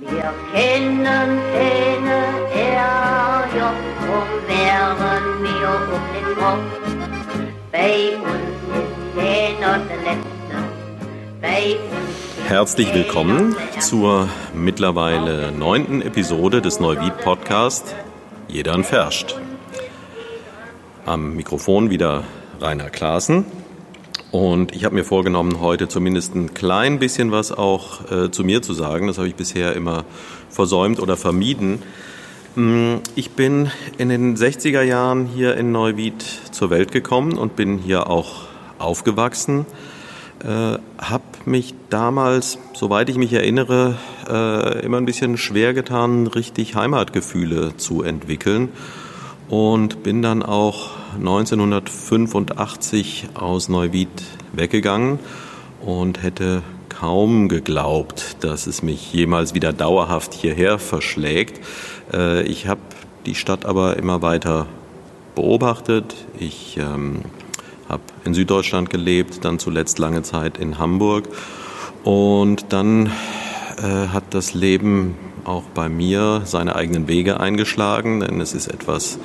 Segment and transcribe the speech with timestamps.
[0.01, 2.19] Wir kennen keine
[2.53, 6.73] Ärger, drum wären wir um den Kopf.
[7.71, 10.57] Bei uns ist keiner der Letzte,
[11.41, 17.95] bei uns Herzlich willkommen zur mittlerweile neunten Episode des Neuwied Podcast
[18.49, 19.41] Jeder ein Verscht.
[21.05, 22.25] Am Mikrofon wieder
[22.61, 23.45] Rainer Klaassen.
[24.33, 28.61] Und ich habe mir vorgenommen, heute zumindest ein klein bisschen was auch äh, zu mir
[28.63, 29.07] zu sagen.
[29.07, 30.05] Das habe ich bisher immer
[30.51, 31.83] versäumt oder vermieden.
[32.55, 37.79] Mm, Ich bin in den 60er Jahren hier in Neuwied zur Welt gekommen und bin
[37.79, 38.43] hier auch
[38.79, 39.65] aufgewachsen.
[40.45, 43.97] Äh, habe mich damals, soweit ich mich erinnere,
[44.29, 48.69] äh, immer ein bisschen schwer getan, richtig Heimatgefühle zu entwickeln
[49.49, 54.09] und bin dann auch 1985 aus Neuwied
[54.53, 55.19] weggegangen
[55.85, 61.61] und hätte kaum geglaubt, dass es mich jemals wieder dauerhaft hierher verschlägt.
[62.13, 62.81] Äh, Ich habe
[63.27, 64.67] die Stadt aber immer weiter
[65.35, 66.15] beobachtet.
[66.39, 67.23] Ich ähm,
[67.89, 71.29] habe in Süddeutschland gelebt, dann zuletzt lange Zeit in Hamburg.
[72.05, 73.11] Und dann
[73.79, 79.19] äh, hat das Leben auch bei mir seine eigenen Wege eingeschlagen, denn es ist etwas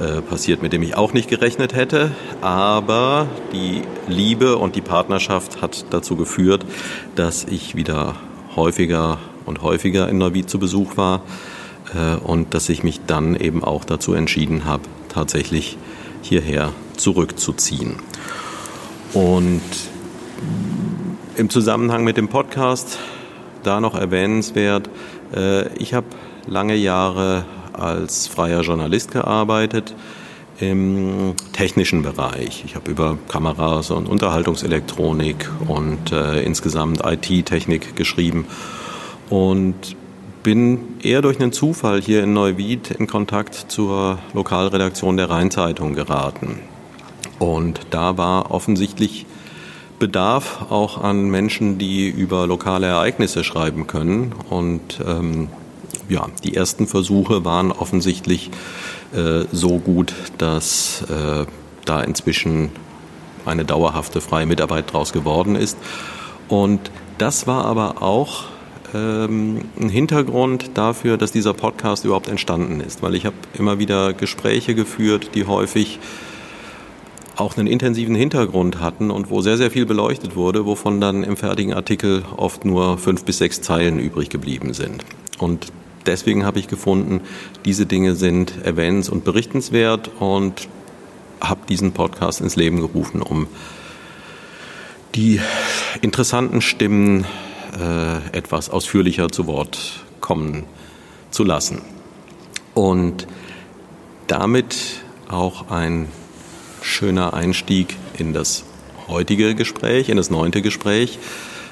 [0.00, 2.10] äh, passiert, mit dem ich auch nicht gerechnet hätte.
[2.42, 6.66] Aber die Liebe und die Partnerschaft hat dazu geführt,
[7.14, 8.16] dass ich wieder
[8.54, 11.22] häufiger und häufiger in Neuwied zu Besuch war
[11.94, 15.78] äh, und dass ich mich dann eben auch dazu entschieden habe, tatsächlich
[16.22, 17.96] hierher zurückzuziehen.
[19.12, 19.62] Und
[21.36, 22.98] im Zusammenhang mit dem Podcast
[23.62, 24.90] da noch erwähnenswert,
[25.34, 26.06] äh, ich habe
[26.46, 27.44] lange Jahre
[27.78, 29.94] als freier Journalist gearbeitet
[30.58, 32.64] im technischen Bereich.
[32.64, 38.46] Ich habe über Kameras und Unterhaltungselektronik und äh, insgesamt IT-Technik geschrieben
[39.28, 39.96] und
[40.42, 46.60] bin eher durch einen Zufall hier in Neuwied in Kontakt zur Lokalredaktion der Rheinzeitung geraten.
[47.38, 49.26] Und da war offensichtlich
[49.98, 54.34] Bedarf auch an Menschen, die über lokale Ereignisse schreiben können.
[54.48, 55.48] Und ähm,
[56.08, 58.50] ja, die ersten Versuche waren offensichtlich
[59.14, 61.46] äh, so gut, dass äh,
[61.84, 62.70] da inzwischen
[63.44, 65.78] eine dauerhafte freie Mitarbeit draus geworden ist.
[66.48, 68.44] Und das war aber auch
[68.94, 74.12] ähm, ein Hintergrund dafür, dass dieser Podcast überhaupt entstanden ist, weil ich habe immer wieder
[74.12, 75.98] Gespräche geführt, die häufig
[77.36, 81.36] auch einen intensiven Hintergrund hatten und wo sehr, sehr viel beleuchtet wurde, wovon dann im
[81.36, 85.04] fertigen Artikel oft nur fünf bis sechs Zeilen übrig geblieben sind.
[85.38, 85.66] Und
[86.06, 87.20] deswegen habe ich gefunden,
[87.64, 90.68] diese Dinge sind erwähnens- und berichtenswert und
[91.40, 93.46] habe diesen Podcast ins Leben gerufen, um
[95.14, 95.40] die
[96.02, 97.26] interessanten Stimmen
[97.78, 100.64] äh, etwas ausführlicher zu Wort kommen
[101.30, 101.82] zu lassen.
[102.74, 103.26] Und
[104.26, 104.76] damit
[105.28, 106.08] auch ein
[106.82, 108.64] schöner Einstieg in das
[109.08, 111.18] heutige Gespräch, in das neunte Gespräch.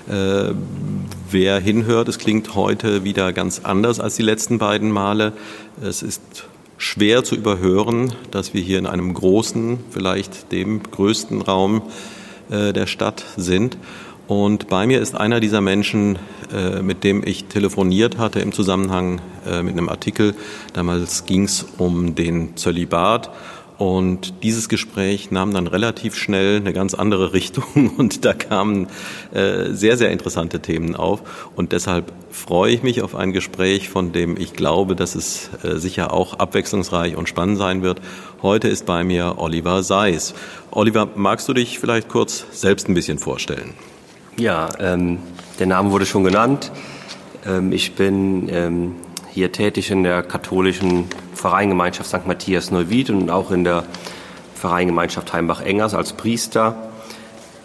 [0.08, 0.52] Äh,
[1.34, 5.32] wer hinhört, es klingt heute wieder ganz anders als die letzten beiden Male.
[5.82, 6.22] Es ist
[6.78, 11.82] schwer zu überhören, dass wir hier in einem großen, vielleicht dem größten Raum
[12.50, 13.76] äh, der Stadt sind.
[14.28, 16.20] Und bei mir ist einer dieser Menschen,
[16.54, 20.36] äh, mit dem ich telefoniert hatte im Zusammenhang äh, mit einem Artikel.
[20.72, 23.30] Damals ging es um den Zölibat.
[23.76, 28.86] Und dieses Gespräch nahm dann relativ schnell eine ganz andere Richtung und da kamen
[29.32, 31.50] äh, sehr, sehr interessante Themen auf.
[31.56, 35.76] Und deshalb freue ich mich auf ein Gespräch, von dem ich glaube, dass es äh,
[35.76, 38.00] sicher auch abwechslungsreich und spannend sein wird.
[38.42, 40.34] Heute ist bei mir Oliver Seis.
[40.70, 43.74] Oliver, magst du dich vielleicht kurz selbst ein bisschen vorstellen?
[44.36, 45.18] Ja, ähm,
[45.58, 46.72] der Name wurde schon genannt.
[47.46, 48.96] Ähm, ich bin ähm,
[49.34, 52.24] hier tätig in der katholischen Vereingemeinschaft St.
[52.24, 53.82] Matthias Neuwied und auch in der
[54.54, 56.76] Vereingemeinschaft Heimbach-Engers als Priester.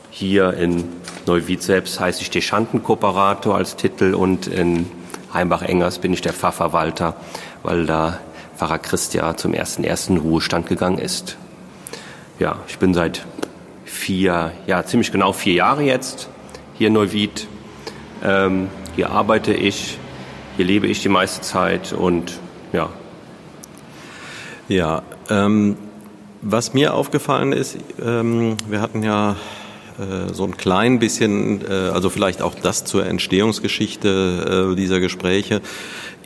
[0.09, 0.85] Hier in
[1.27, 4.89] Neuwied selbst heiße ich Deschantenkooperator als Titel und in
[5.31, 7.15] Heimbach-Engers bin ich der Pfarrverwalter,
[7.61, 8.19] weil da
[8.57, 11.37] Pfarrer Christia zum ersten ersten Ruhestand gegangen ist.
[12.39, 13.27] Ja, ich bin seit
[13.85, 16.29] vier, ja ziemlich genau vier Jahre jetzt
[16.79, 17.47] hier in Neuwied.
[18.23, 19.99] Ähm, hier arbeite ich,
[20.59, 22.37] hier lebe ich die meiste Zeit und
[22.73, 22.89] ja.
[24.67, 25.77] Ja, ähm,
[26.41, 29.37] was mir aufgefallen ist, ähm, wir hatten ja
[29.97, 35.61] äh, so ein klein bisschen, äh, also vielleicht auch das zur Entstehungsgeschichte äh, dieser Gespräche.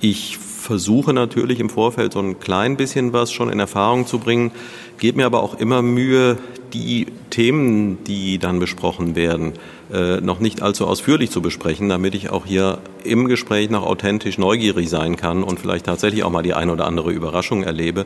[0.01, 4.49] Ich versuche natürlich im Vorfeld so ein klein bisschen was schon in Erfahrung zu bringen,
[4.97, 6.39] gebe mir aber auch immer Mühe,
[6.73, 9.53] die Themen, die dann besprochen werden,
[9.91, 14.37] äh, noch nicht allzu ausführlich zu besprechen, damit ich auch hier im Gespräch noch authentisch
[14.37, 18.05] neugierig sein kann und vielleicht tatsächlich auch mal die ein oder andere Überraschung erlebe.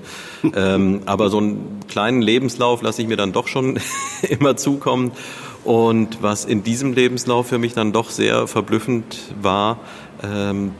[0.55, 3.77] ähm, aber so einen kleinen Lebenslauf lasse ich mir dann doch schon
[4.29, 5.11] immer zukommen.
[5.65, 9.81] Und was in diesem Lebenslauf für mich dann doch sehr verblüffend war,
[10.23, 10.71] ähm,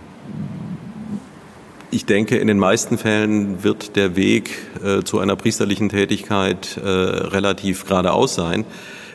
[1.89, 4.49] ich denke, in den meisten Fällen wird der Weg
[4.83, 8.65] äh, zu einer priesterlichen Tätigkeit äh, relativ geradeaus sein.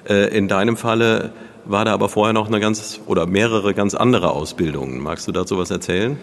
[0.09, 1.33] Äh, in deinem Falle
[1.65, 5.01] war da aber vorher noch eine ganz oder mehrere ganz andere Ausbildungen.
[5.01, 6.17] Magst du dazu was erzählen?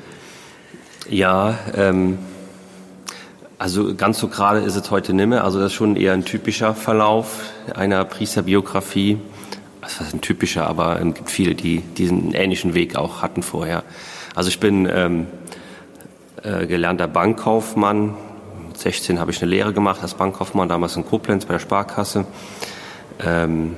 [1.09, 2.17] Ja, ähm,
[3.57, 5.43] also ganz so gerade ist es heute nicht mehr.
[5.43, 9.17] Also das ist schon eher ein typischer Verlauf einer Priesterbiografie.
[9.81, 13.83] Das ist ein typischer, aber es gibt viele, die diesen ähnlichen Weg auch hatten vorher.
[14.35, 15.27] Also ich bin ähm,
[16.43, 18.15] äh, gelernter Bankkaufmann.
[18.67, 22.25] Mit 16 habe ich eine Lehre gemacht als Bankkaufmann, damals in Koblenz bei der Sparkasse.
[23.19, 23.75] Ähm,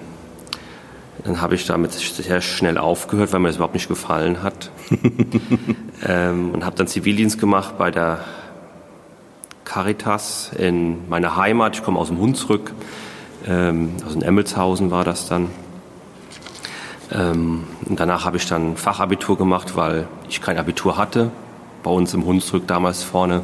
[1.24, 4.72] dann habe ich damit sehr schnell aufgehört, weil mir das überhaupt nicht gefallen hat.
[6.08, 8.19] ähm, und habe dann Zivildienst gemacht bei der
[9.66, 11.75] Caritas in meiner Heimat.
[11.75, 12.74] Ich komme aus dem Hunsrück,
[13.48, 15.50] ähm, aus dem Emmelshausen war das dann.
[17.12, 21.31] Ähm, und danach habe ich dann Fachabitur gemacht, weil ich kein Abitur hatte
[21.83, 23.44] bei uns im Hunsrück damals vorne,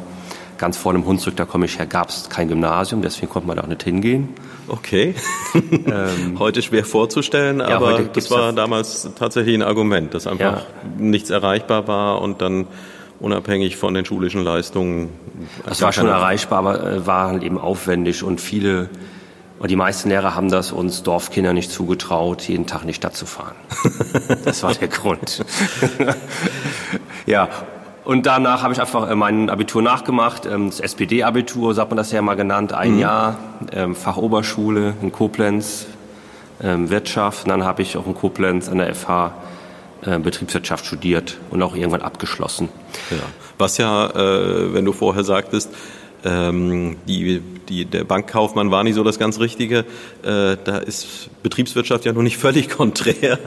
[0.58, 3.56] ganz vorne im Hunsrück, da komme ich her, gab es kein Gymnasium, deswegen konnte man
[3.56, 4.30] da auch nicht hingehen.
[4.66, 5.14] Okay.
[5.54, 10.66] ähm, heute schwer vorzustellen, ja, aber das war damals tatsächlich ein Argument, dass einfach ja.
[10.98, 12.66] nichts erreichbar war und dann
[13.20, 15.10] unabhängig von den schulischen Leistungen.
[15.64, 18.88] Das war schon erreichbar, aber äh, war halt eben aufwendig und viele
[19.58, 23.16] und die meisten Lehrer haben das uns Dorfkinder nicht zugetraut, jeden Tag in die Stadt
[23.16, 23.56] zu fahren.
[24.44, 25.44] das war der Grund.
[27.26, 27.48] ja,
[28.08, 32.10] und danach habe ich einfach äh, mein Abitur nachgemacht, ähm, das SPD-Abitur, sagt man das
[32.10, 33.00] ja mal genannt, ein mhm.
[33.00, 33.36] Jahr,
[33.70, 35.84] ähm, Fachoberschule in Koblenz,
[36.62, 37.44] ähm, Wirtschaft.
[37.44, 39.34] Und dann habe ich auch in Koblenz an der FH
[40.06, 42.70] äh, Betriebswirtschaft studiert und auch irgendwann abgeschlossen.
[43.10, 43.18] Ja.
[43.58, 45.68] Was ja, äh, wenn du vorher sagtest,
[46.24, 49.84] ähm, die, die, der Bankkaufmann war nicht so das ganz Richtige.
[50.22, 53.38] Äh, da ist Betriebswirtschaft ja noch nicht völlig konträr,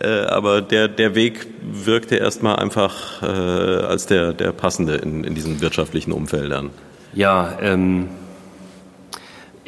[0.00, 5.34] äh, aber der, der Weg wirkte erstmal einfach äh, als der, der passende in, in
[5.34, 6.70] diesen wirtschaftlichen Umfeldern.
[7.14, 8.08] Ja, ähm,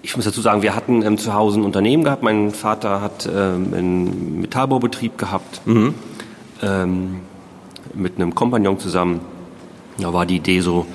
[0.02, 2.22] ich muss dazu sagen, wir hatten ähm, zu Hause ein Unternehmen gehabt.
[2.22, 5.94] Mein Vater hat ähm, einen Metallbaubetrieb gehabt mhm.
[6.62, 7.20] ähm,
[7.94, 9.20] mit einem Kompagnon zusammen.
[9.98, 10.86] Da war die Idee so,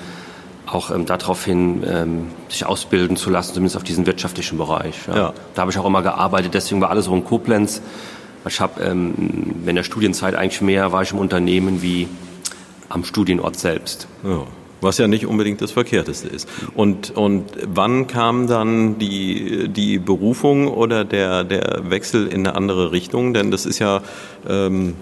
[0.66, 4.94] auch ähm, daraufhin ähm, sich ausbilden zu lassen, zumindest auf diesen wirtschaftlichen Bereich.
[5.08, 5.16] Ja.
[5.16, 5.34] ja.
[5.54, 7.82] Da habe ich auch immer gearbeitet, deswegen war alles so in Koblenz.
[8.46, 9.14] Ich habe ähm,
[9.66, 12.08] in der Studienzeit eigentlich mehr war ich im Unternehmen wie
[12.88, 14.06] am Studienort selbst.
[14.22, 14.42] Ja.
[14.80, 16.46] Was ja nicht unbedingt das Verkehrteste ist.
[16.74, 22.92] Und, und wann kam dann die, die Berufung oder der, der Wechsel in eine andere
[22.92, 23.32] Richtung?
[23.32, 24.02] Denn das ist ja
[24.46, 24.94] ähm,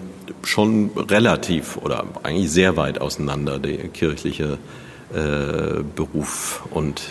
[0.43, 4.57] schon relativ oder eigentlich sehr weit auseinander, die kirchliche
[5.13, 7.01] äh, Beruf und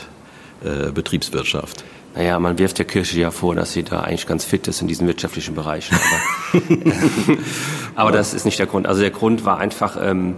[0.65, 1.85] äh, Betriebswirtschaft.
[2.15, 4.89] Naja, man wirft der Kirche ja vor, dass sie da eigentlich ganz fit ist in
[4.89, 5.97] diesen wirtschaftlichen Bereichen.
[6.53, 6.59] Aber,
[7.95, 8.87] aber das ist nicht der Grund.
[8.87, 10.37] Also der Grund war einfach, ähm,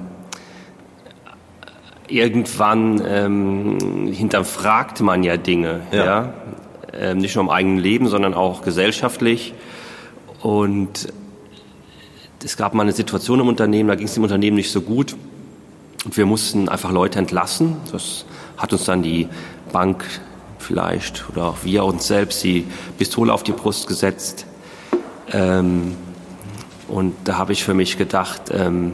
[2.06, 5.80] irgendwann ähm, hinterfragt man ja Dinge.
[5.90, 6.04] Ja.
[6.04, 6.34] ja?
[6.92, 9.54] Ähm, nicht nur im eigenen Leben, sondern auch gesellschaftlich.
[10.42, 11.12] Und
[12.44, 15.16] es gab mal eine Situation im Unternehmen, da ging es dem Unternehmen nicht so gut.
[16.04, 17.76] Und wir mussten einfach Leute entlassen.
[17.90, 18.24] Das
[18.56, 19.28] hat uns dann die
[19.72, 20.04] Bank
[20.58, 22.66] vielleicht oder auch wir uns selbst die
[22.98, 24.46] Pistole auf die Brust gesetzt.
[25.32, 25.96] Ähm,
[26.88, 28.92] und da habe ich für mich gedacht, ähm,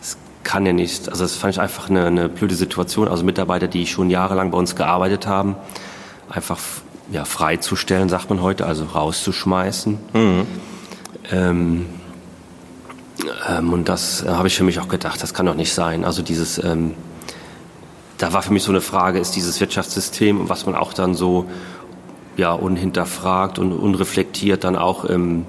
[0.00, 3.08] es kann ja nicht, also das fand ich einfach eine, eine, blöde Situation.
[3.08, 5.56] Also Mitarbeiter, die schon jahrelang bei uns gearbeitet haben,
[6.28, 6.58] einfach
[7.10, 9.98] ja, freizustellen, sagt man heute, also rauszuschmeißen.
[10.12, 10.46] Mhm.
[11.30, 11.86] Ähm,
[13.48, 16.04] ähm, und das äh, habe ich für mich auch gedacht, das kann doch nicht sein.
[16.04, 16.94] Also dieses, ähm,
[18.18, 21.46] da war für mich so eine Frage, ist dieses Wirtschaftssystem, was man auch dann so
[22.36, 25.44] ja, unhinterfragt und unreflektiert dann auch im,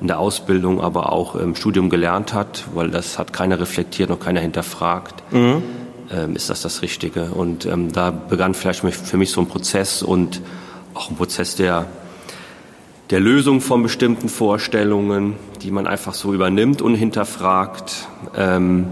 [0.00, 4.20] in der Ausbildung, aber auch im Studium gelernt hat, weil das hat keiner reflektiert, noch
[4.20, 5.22] keiner hinterfragt.
[5.32, 5.62] Mhm.
[6.10, 7.26] Ähm, ist das das Richtige?
[7.26, 10.40] Und ähm, da begann vielleicht für mich so ein Prozess und
[10.94, 11.86] auch ein Prozess der
[13.12, 18.86] der Lösung von bestimmten Vorstellungen, die man einfach so übernimmt und hinterfragt ähm,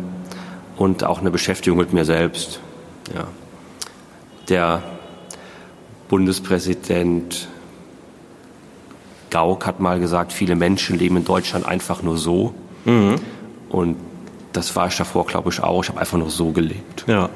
[0.76, 2.60] und auch eine Beschäftigung mit mir selbst.
[3.14, 3.24] Ja.
[4.50, 4.82] Der
[6.10, 7.48] Bundespräsident
[9.30, 12.52] Gauck hat mal gesagt, viele Menschen leben in Deutschland einfach nur so.
[12.84, 13.14] Mhm.
[13.70, 13.96] Und
[14.52, 15.82] das war ich davor, glaube ich, auch.
[15.82, 17.04] Ich habe einfach nur so gelebt.
[17.06, 17.30] Ja.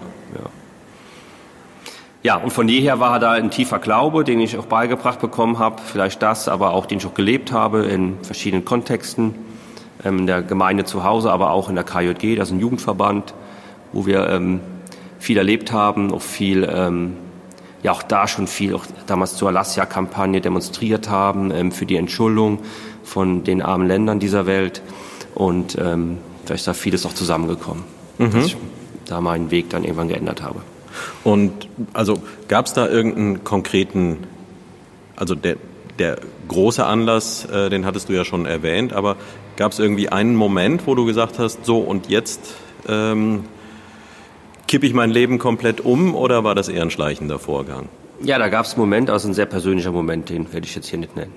[2.25, 2.37] Ja.
[2.37, 6.23] und von jeher war da ein tiefer Glaube, den ich auch beigebracht bekommen habe, vielleicht
[6.23, 9.35] das, aber auch den ich auch gelebt habe in verschiedenen Kontexten,
[10.04, 13.35] ähm, in der Gemeinde zu Hause, aber auch in der KJG, das ist ein Jugendverband,
[13.93, 14.61] wo wir ähm,
[15.19, 17.16] viel erlebt haben, auch viel, ähm,
[17.83, 22.61] ja auch da schon viel, auch damals zur Alassia-Kampagne demonstriert haben für die Entschuldung
[23.04, 24.83] von den armen Ländern dieser Welt
[25.35, 27.85] und ähm, da ist da vieles auch zusammengekommen,
[28.19, 28.33] mhm.
[28.33, 28.57] dass ich
[29.07, 30.61] da meinen Weg dann irgendwann geändert habe.
[31.23, 34.19] Und also gab es da irgendeinen konkreten,
[35.17, 35.57] also der,
[35.99, 39.17] der große Anlass, äh, den hattest du ja schon erwähnt, aber
[39.57, 42.55] gab es irgendwie einen Moment, wo du gesagt hast, so und jetzt
[42.89, 43.45] ähm,
[44.67, 47.89] kippe ich mein Leben komplett um oder war das eher ein schleichender Vorgang?
[48.23, 50.87] Ja, da gab es einen Moment, also ein sehr persönlicher Moment, den werde ich jetzt
[50.87, 51.33] hier nicht nennen.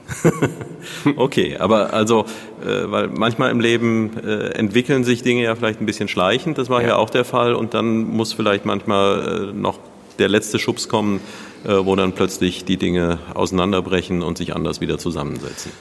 [1.15, 2.25] okay, aber also,
[2.63, 6.69] äh, weil manchmal im Leben äh, entwickeln sich Dinge ja vielleicht ein bisschen schleichend, das
[6.69, 9.79] war ja, ja auch der Fall, und dann muss vielleicht manchmal äh, noch
[10.19, 11.19] der letzte Schubs kommen,
[11.65, 15.71] äh, wo dann plötzlich die Dinge auseinanderbrechen und sich anders wieder zusammensetzen.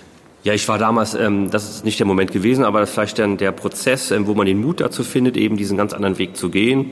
[0.44, 3.52] Ja, ich war damals, ähm, das ist nicht der Moment gewesen, aber vielleicht dann der
[3.52, 6.90] Prozess, ähm, wo man den Mut dazu findet, eben diesen ganz anderen Weg zu gehen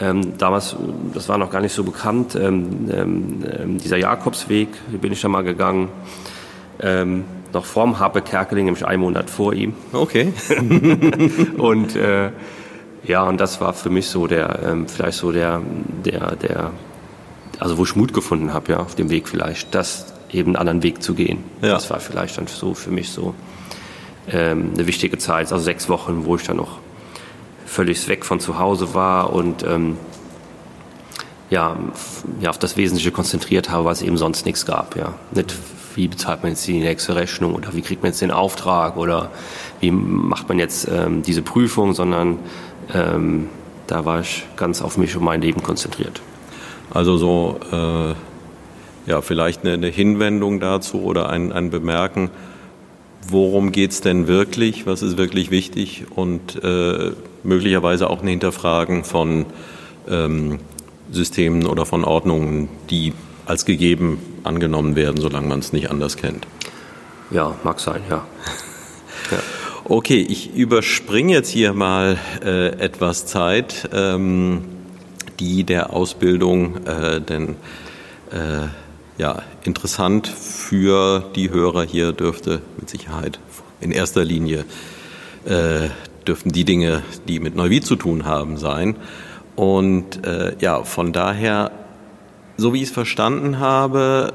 [0.00, 0.76] ähm, damals,
[1.14, 5.20] das war noch gar nicht so bekannt, ähm, ähm, ähm dieser Jakobsweg, hier bin ich
[5.20, 5.88] schon mal gegangen,
[6.80, 9.74] ähm, noch vorm Harpe Kerkeling, nämlich einen Monat vor ihm.
[9.92, 10.32] Okay.
[11.58, 12.30] und äh,
[13.04, 15.62] ja, und das war für mich so der, vielleicht so der,
[16.04, 16.72] der, der,
[17.58, 20.82] also wo ich Mut gefunden habe, ja, auf dem Weg vielleicht, das eben einen anderen
[20.82, 21.44] Weg zu gehen.
[21.62, 21.68] Ja.
[21.68, 23.34] Das war vielleicht dann so für mich so
[24.28, 26.78] ähm, eine wichtige Zeit, also sechs Wochen, wo ich dann noch
[27.66, 29.96] völlig weg von zu Hause war und ähm,
[31.50, 31.76] ja,
[32.40, 34.96] ja, auf das Wesentliche konzentriert habe, es eben sonst nichts gab.
[34.96, 35.14] Ja.
[35.32, 35.54] Nicht,
[35.94, 39.30] wie bezahlt man jetzt die nächste Rechnung oder wie kriegt man jetzt den Auftrag oder
[39.80, 42.38] wie macht man jetzt ähm, diese Prüfung, sondern
[42.92, 43.48] ähm,
[43.86, 46.20] da war ich ganz auf mich und mein Leben konzentriert.
[46.90, 48.14] Also so, äh,
[49.10, 52.30] ja, vielleicht eine, eine Hinwendung dazu oder ein, ein Bemerken,
[53.28, 57.12] worum geht es denn wirklich, was ist wirklich wichtig und äh,
[57.46, 59.46] möglicherweise auch ein Hinterfragen von
[60.08, 60.58] ähm,
[61.10, 63.12] Systemen oder von Ordnungen, die
[63.46, 66.46] als gegeben angenommen werden, solange man es nicht anders kennt.
[67.30, 68.26] Ja, mag sein, ja.
[69.30, 69.38] ja.
[69.84, 74.64] Okay, ich überspringe jetzt hier mal äh, etwas Zeit, ähm,
[75.38, 77.56] die der Ausbildung, äh, denn
[78.32, 78.66] äh,
[79.18, 83.38] ja, interessant für die Hörer hier dürfte mit Sicherheit
[83.80, 84.64] in erster Linie
[85.44, 85.88] äh,
[86.28, 88.96] dürften die Dinge, die mit Neuwied zu tun haben, sein.
[89.54, 91.70] Und äh, ja, von daher,
[92.56, 94.32] so wie ich es verstanden habe,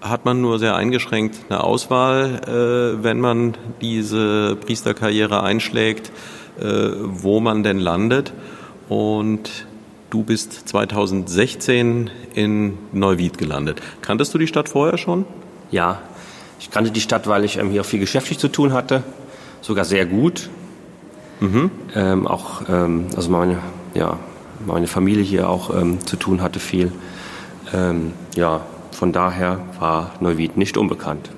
[0.00, 6.12] hat man nur sehr eingeschränkt eine Auswahl, äh, wenn man diese Priesterkarriere einschlägt,
[6.60, 8.32] äh, wo man denn landet.
[8.88, 9.66] Und
[10.10, 13.80] du bist 2016 in Neuwied gelandet.
[14.02, 15.24] Kanntest du die Stadt vorher schon?
[15.70, 16.00] Ja,
[16.60, 19.02] ich kannte die Stadt, weil ich ähm, hier viel geschäftlich zu tun hatte,
[19.60, 20.48] sogar sehr gut.
[21.40, 21.70] Mhm.
[21.94, 23.58] Ähm, auch, ähm, also meine,
[23.94, 24.18] ja,
[24.66, 26.92] meine Familie hier auch ähm, zu tun hatte viel.
[27.72, 31.30] Ähm, ja, von daher war Neuwied nicht unbekannt.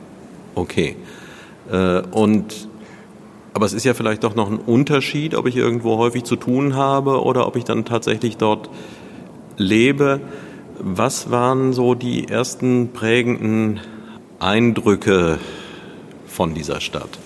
[0.54, 0.96] Okay.
[1.70, 2.68] Äh, und
[3.52, 6.76] aber es ist ja vielleicht doch noch ein Unterschied, ob ich irgendwo häufig zu tun
[6.76, 8.70] habe oder ob ich dann tatsächlich dort
[9.56, 10.20] lebe.
[10.78, 13.80] Was waren so die ersten prägenden
[14.38, 15.38] Eindrücke
[16.26, 17.18] von dieser Stadt?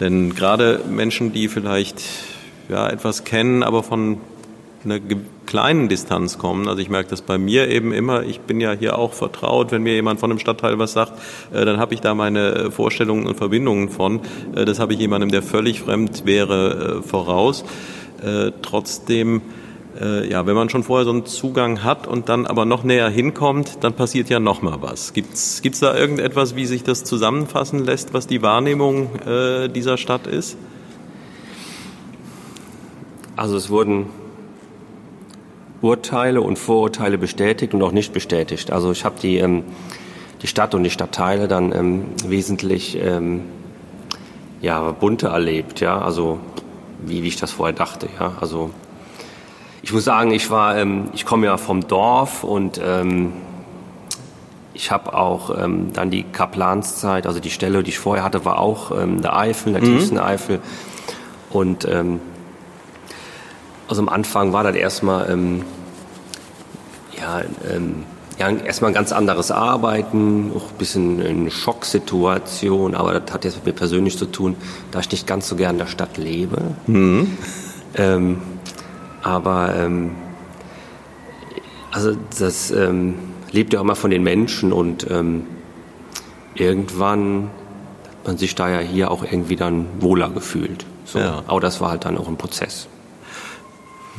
[0.00, 2.02] Denn gerade Menschen, die vielleicht
[2.68, 4.18] ja, etwas kennen, aber von
[4.84, 4.98] einer
[5.46, 6.68] kleinen Distanz kommen.
[6.68, 8.22] Also ich merke das bei mir eben immer.
[8.22, 9.72] Ich bin ja hier auch vertraut.
[9.72, 11.12] Wenn mir jemand von einem Stadtteil was sagt,
[11.52, 14.20] äh, dann habe ich da meine Vorstellungen und Verbindungen von.
[14.54, 17.64] Äh, das habe ich jemandem, der völlig fremd wäre, äh, voraus.
[18.62, 19.42] Trotzdem
[20.00, 23.08] äh, ja, wenn man schon vorher so einen Zugang hat und dann aber noch näher
[23.08, 25.12] hinkommt, dann passiert ja noch mal was.
[25.12, 30.26] Gibt's gibt's da irgendetwas, wie sich das zusammenfassen lässt, was die Wahrnehmung äh, dieser Stadt
[30.26, 30.56] ist?
[33.36, 34.06] Also es wurden
[35.80, 38.72] Urteile und Vorurteile bestätigt und auch nicht bestätigt.
[38.72, 39.64] Also ich habe die ähm,
[40.44, 43.44] die Stadt und die Stadtteile dann ähm, wesentlich ähm,
[44.60, 46.38] ja bunter erlebt, ja, also
[47.02, 48.70] wie, wie ich das vorher dachte, ja, also
[49.84, 53.34] ich muss sagen, ich war, ähm, ich komme ja vom Dorf und ähm,
[54.72, 58.60] ich habe auch ähm, dann die Kaplanszeit, also die Stelle, die ich vorher hatte, war
[58.60, 59.98] auch ähm, der Eifel, der mhm.
[59.98, 60.60] tiefsten Eifel.
[61.50, 62.20] Und ähm,
[63.86, 65.64] also am Anfang war das erstmal ähm,
[67.20, 68.04] ja, ähm,
[68.38, 73.56] ja, erstmal ein ganz anderes Arbeiten, auch ein bisschen eine Schocksituation, aber das hat jetzt
[73.56, 74.56] mit mir persönlich zu tun,
[74.92, 76.74] da ich nicht ganz so gern in der Stadt lebe.
[76.86, 77.36] Mhm.
[77.96, 78.38] Ähm,
[79.24, 80.12] aber ähm,
[81.90, 83.14] Also das ähm,
[83.52, 85.46] lebt ja auch immer von den Menschen und ähm,
[86.54, 87.50] irgendwann
[88.08, 90.84] hat man sich da ja hier auch irgendwie dann wohler gefühlt.
[91.04, 91.20] So.
[91.20, 91.44] Ja.
[91.46, 92.88] Aber das war halt dann auch ein Prozess.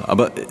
[0.07, 0.45] Aber äh,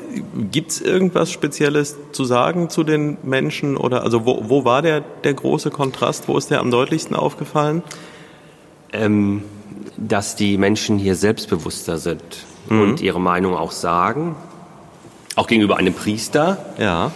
[0.52, 3.76] gibt's irgendwas Spezielles zu sagen zu den Menschen?
[3.78, 6.28] Oder also wo, wo war der, der große Kontrast?
[6.28, 7.82] Wo ist der am deutlichsten aufgefallen?
[8.92, 9.42] Ähm,
[9.96, 12.23] dass die Menschen hier selbstbewusster sind
[12.68, 14.37] und ihre Meinung auch sagen.
[15.37, 16.64] Auch gegenüber einem Priester.
[16.78, 17.11] Ja.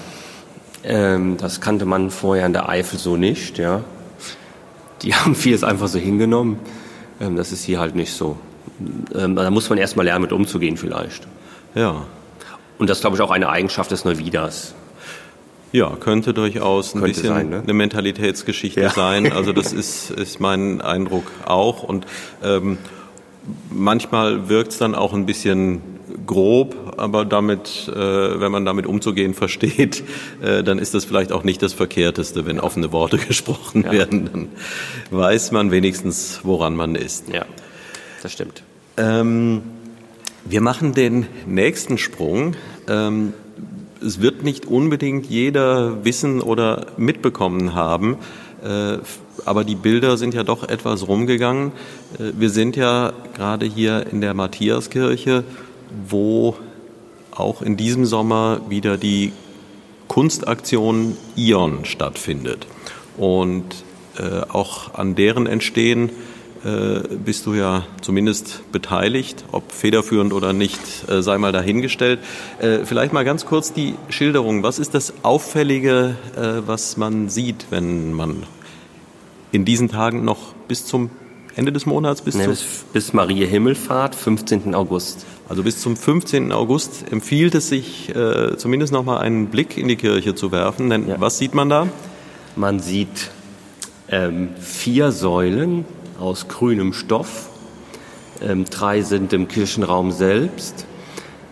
[0.85, 3.83] Ähm, das kannte man vorher in der Eifel so nicht, ja.
[5.02, 6.59] Die haben vieles einfach so hingenommen.
[7.21, 8.37] Ähm, das ist hier halt nicht so.
[9.14, 11.26] Ähm, da muss man erstmal lernen, mit umzugehen vielleicht.
[11.75, 12.07] Ja.
[12.78, 14.75] Und das ist, glaube ich, auch eine Eigenschaft des Neuwieders.
[15.73, 17.61] Ja, könnte durchaus ein Könnte bisschen sein, ne?
[17.62, 18.90] eine Mentalitätsgeschichte Ja.
[18.90, 19.33] sein.
[19.33, 21.83] Also das ist, ist mein Eindruck auch.
[21.83, 22.07] Und
[22.43, 22.78] ähm,
[23.71, 25.81] manchmal wirkt es dann auch ein bisschen
[26.26, 30.02] grob, aber damit, äh, wenn man damit umzugehen versteht,
[30.43, 33.93] äh, dann ist das vielleicht auch nicht das Verkehrteste, wenn offene Worte gesprochen Ja.
[33.93, 34.28] werden.
[34.33, 34.49] Dann
[35.11, 37.28] weiß man wenigstens, woran man ist.
[37.33, 37.45] Ja,
[38.23, 38.62] das stimmt.
[38.97, 39.62] Ähm,
[40.45, 42.55] wir machen den nächsten Sprung.
[42.88, 43.33] Ähm,
[44.05, 48.17] es wird nicht unbedingt jeder wissen oder mitbekommen haben,
[48.62, 48.99] äh,
[49.49, 51.73] aber die Bilder sind ja doch etwas rumgegangen.
[52.19, 55.43] Äh, wir sind ja gerade hier in der Matthiaskirche,
[56.07, 56.57] wo
[57.31, 59.33] auch in diesem Sommer wieder die
[60.07, 62.67] Kunstaktion Ion stattfindet.
[63.17, 63.64] Und
[64.19, 66.11] äh, auch an deren Entstehen
[66.64, 72.19] äh, bist du ja zumindest beteiligt, ob federführend oder nicht, sei mal dahingestellt.
[72.85, 74.62] Vielleicht mal ganz kurz die Schilderung.
[74.64, 76.17] Was ist das Auffällige,
[76.67, 78.43] was man sieht, wenn man
[79.52, 81.11] in diesen Tagen noch bis zum
[81.57, 84.75] Ende des Monats, bis Ne, zum, bis, bis Maria Himmelfahrt, 15.
[84.75, 85.26] August.
[85.49, 86.52] also bis zum 15.
[86.52, 90.90] August empfiehlt es sich, äh, zumindest noch mal einen Blick in die Kirche zu werfen.
[90.90, 91.21] Denn Ja.
[91.21, 91.88] was sieht man da?
[92.55, 93.31] Man sieht
[94.11, 95.85] ähm, vier Säulen
[96.21, 97.49] aus grünem Stoff.
[98.41, 100.87] Ähm, drei sind im Kirchenraum selbst.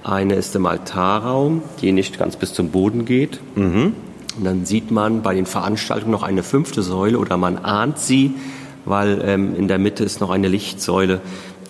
[0.04, 3.40] Eine ist im Altarraum, die nicht ganz bis zum Boden geht.
[4.36, 8.34] Und dann sieht man bei den Veranstaltungen noch eine fünfte Säule oder man ahnt sie,
[8.84, 11.20] weil ähm, in der Mitte ist noch eine Lichtsäule,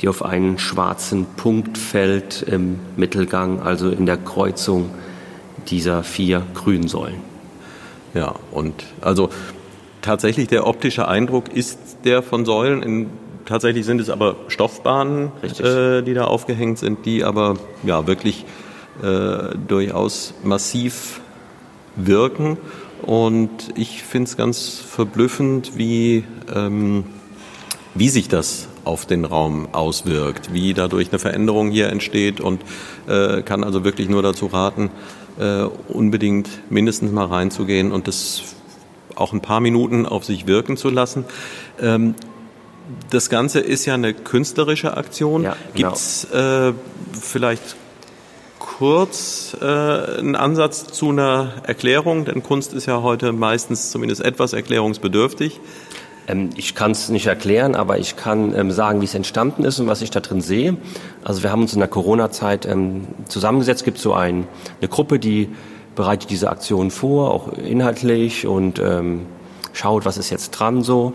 [0.01, 4.91] die auf einen schwarzen Punkt fällt im Mittelgang, also in der Kreuzung
[5.69, 7.21] dieser vier grünen Säulen.
[8.15, 9.31] Ja, und also
[10.03, 12.83] tatsächlich der optische Eindruck ist der von Säulen.
[12.83, 13.11] In,
[13.45, 18.45] tatsächlich sind es aber Stoffbahnen, äh, die da aufgehängt sind, die aber ja wirklich
[19.03, 21.21] äh, durchaus massiv
[21.97, 22.59] wirken.
[23.03, 27.05] Und ich finde es ganz verblüffend, wie, ähm,
[27.95, 32.63] wie sich das auf den Raum auswirkt, wie dadurch eine Veränderung hier entsteht und
[33.09, 34.91] äh, kann also wirklich nur dazu raten,
[35.39, 38.43] äh, unbedingt mindestens mal reinzugehen und das
[39.17, 41.25] auch ein paar Minuten auf sich wirken zu lassen.
[41.81, 42.15] Ähm,
[43.11, 45.43] das Ganze ist ja eine künstlerische Aktion.
[45.43, 45.89] Ja, genau.
[45.89, 46.73] Gibt's äh,
[47.21, 47.77] vielleicht
[48.79, 52.27] kurz äh, einen Ansatz zu einer Erklärung?
[52.27, 55.61] Denn Kunst ist ja heute meistens zumindest etwas erklärungsbedürftig.
[56.29, 59.81] Ähm, ich kann es nicht erklären, aber ich kann ähm, sagen, wie es entstanden ist
[59.81, 60.77] und was ich da drin sehe.
[61.25, 63.81] Also wir haben uns in der Corona-Zeit ähm, zusammengesetzt.
[63.81, 64.47] Es gibt so ein,
[64.81, 65.49] eine Gruppe, die
[65.95, 69.25] bereitet diese Aktion vor, auch inhaltlich und ähm,
[69.73, 71.15] schaut, was ist jetzt dran so.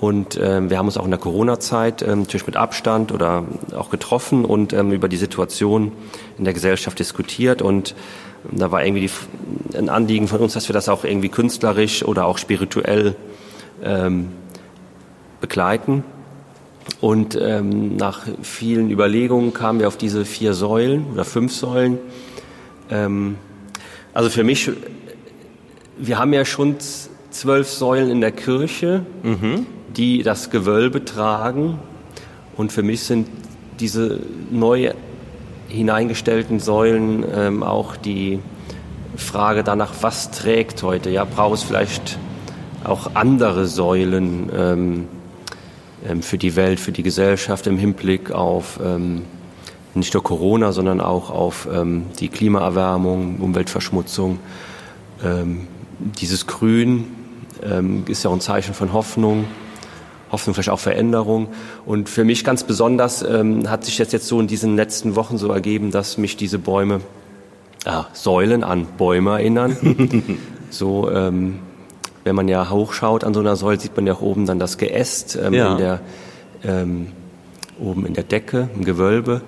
[0.00, 3.44] Und ähm, wir haben uns auch in der Corona-Zeit ähm, natürlich mit Abstand oder
[3.76, 5.92] auch getroffen und ähm, über die Situation
[6.38, 7.60] in der Gesellschaft diskutiert.
[7.60, 7.94] Und
[8.50, 12.24] da war irgendwie die, ein Anliegen von uns, dass wir das auch irgendwie künstlerisch oder
[12.24, 13.14] auch spirituell
[13.84, 14.28] ähm,
[15.42, 16.02] begleiten.
[17.02, 21.98] Und ähm, nach vielen Überlegungen kamen wir auf diese vier Säulen oder fünf Säulen.
[22.90, 23.36] Ähm,
[24.14, 24.70] also für mich,
[25.98, 26.76] wir haben ja schon
[27.30, 29.04] zwölf Säulen in der Kirche,
[29.96, 31.78] die das Gewölbe tragen.
[32.56, 33.28] Und für mich sind
[33.78, 34.92] diese neu
[35.68, 38.40] hineingestellten Säulen ähm, auch die
[39.16, 41.10] Frage danach, was trägt heute?
[41.10, 42.18] Ja, braucht es vielleicht
[42.84, 45.08] auch andere Säulen ähm,
[46.08, 49.22] ähm, für die Welt, für die Gesellschaft im Hinblick auf ähm,
[49.94, 54.38] nicht nur Corona, sondern auch auf ähm, die Klimaerwärmung, Umweltverschmutzung.
[55.22, 55.66] Ähm,
[55.98, 57.06] dieses Grün
[57.62, 59.44] ähm, ist ja auch ein Zeichen von Hoffnung,
[60.32, 61.48] Hoffnung vielleicht auch Veränderung.
[61.86, 65.38] Und für mich ganz besonders ähm, hat sich das jetzt so in diesen letzten Wochen
[65.38, 67.00] so ergeben, dass mich diese Bäume,
[67.84, 69.76] ah, Säulen an Bäume erinnern.
[70.70, 71.58] so, ähm,
[72.24, 74.78] wenn man ja hochschaut an so einer Säule, sieht man ja auch oben dann das
[74.78, 75.72] Geäst ähm, Ja.
[75.72, 76.00] in der,
[76.64, 77.06] ähm,
[77.80, 79.40] oben in der Decke, im Gewölbe,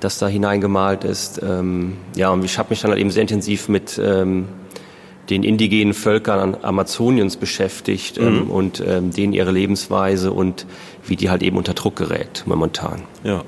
[0.00, 1.40] das da hineingemalt ist.
[1.42, 4.46] Ähm, ja, und ich habe mich dann halt eben sehr intensiv mit ähm,
[5.30, 8.50] den indigenen Völkern Amazoniens beschäftigt ähm, mhm.
[8.50, 10.66] und ähm, denen ihre Lebensweise und
[11.06, 13.02] wie die halt eben unter Druck gerät momentan.
[13.24, 13.42] Ja.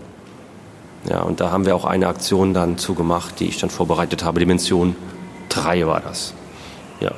[1.08, 4.38] Ja, und da haben wir auch eine Aktion dann zugemacht, die ich dann vorbereitet habe.
[4.38, 4.94] Dimension
[5.48, 6.32] 3 war das.
[7.00, 7.10] Ja.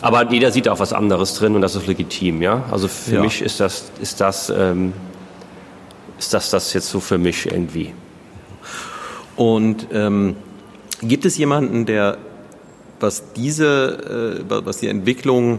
[0.00, 2.64] Aber jeder sieht auch was anderes drin und das ist legitim, ja.
[2.72, 3.20] Also für ja.
[3.20, 4.92] mich ist das, ist das, ähm,
[6.18, 7.94] ist das das jetzt so für mich irgendwie.
[9.36, 10.34] Und ähm,
[11.00, 12.18] gibt es jemanden, der
[13.00, 15.58] was diese, äh, was die Entwicklung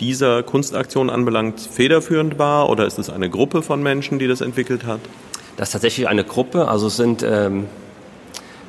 [0.00, 4.84] dieser Kunstaktion anbelangt, federführend war oder ist es eine Gruppe von Menschen, die das entwickelt
[4.84, 5.00] hat?
[5.56, 6.68] Das ist tatsächlich eine Gruppe.
[6.68, 7.66] Also es sind ähm,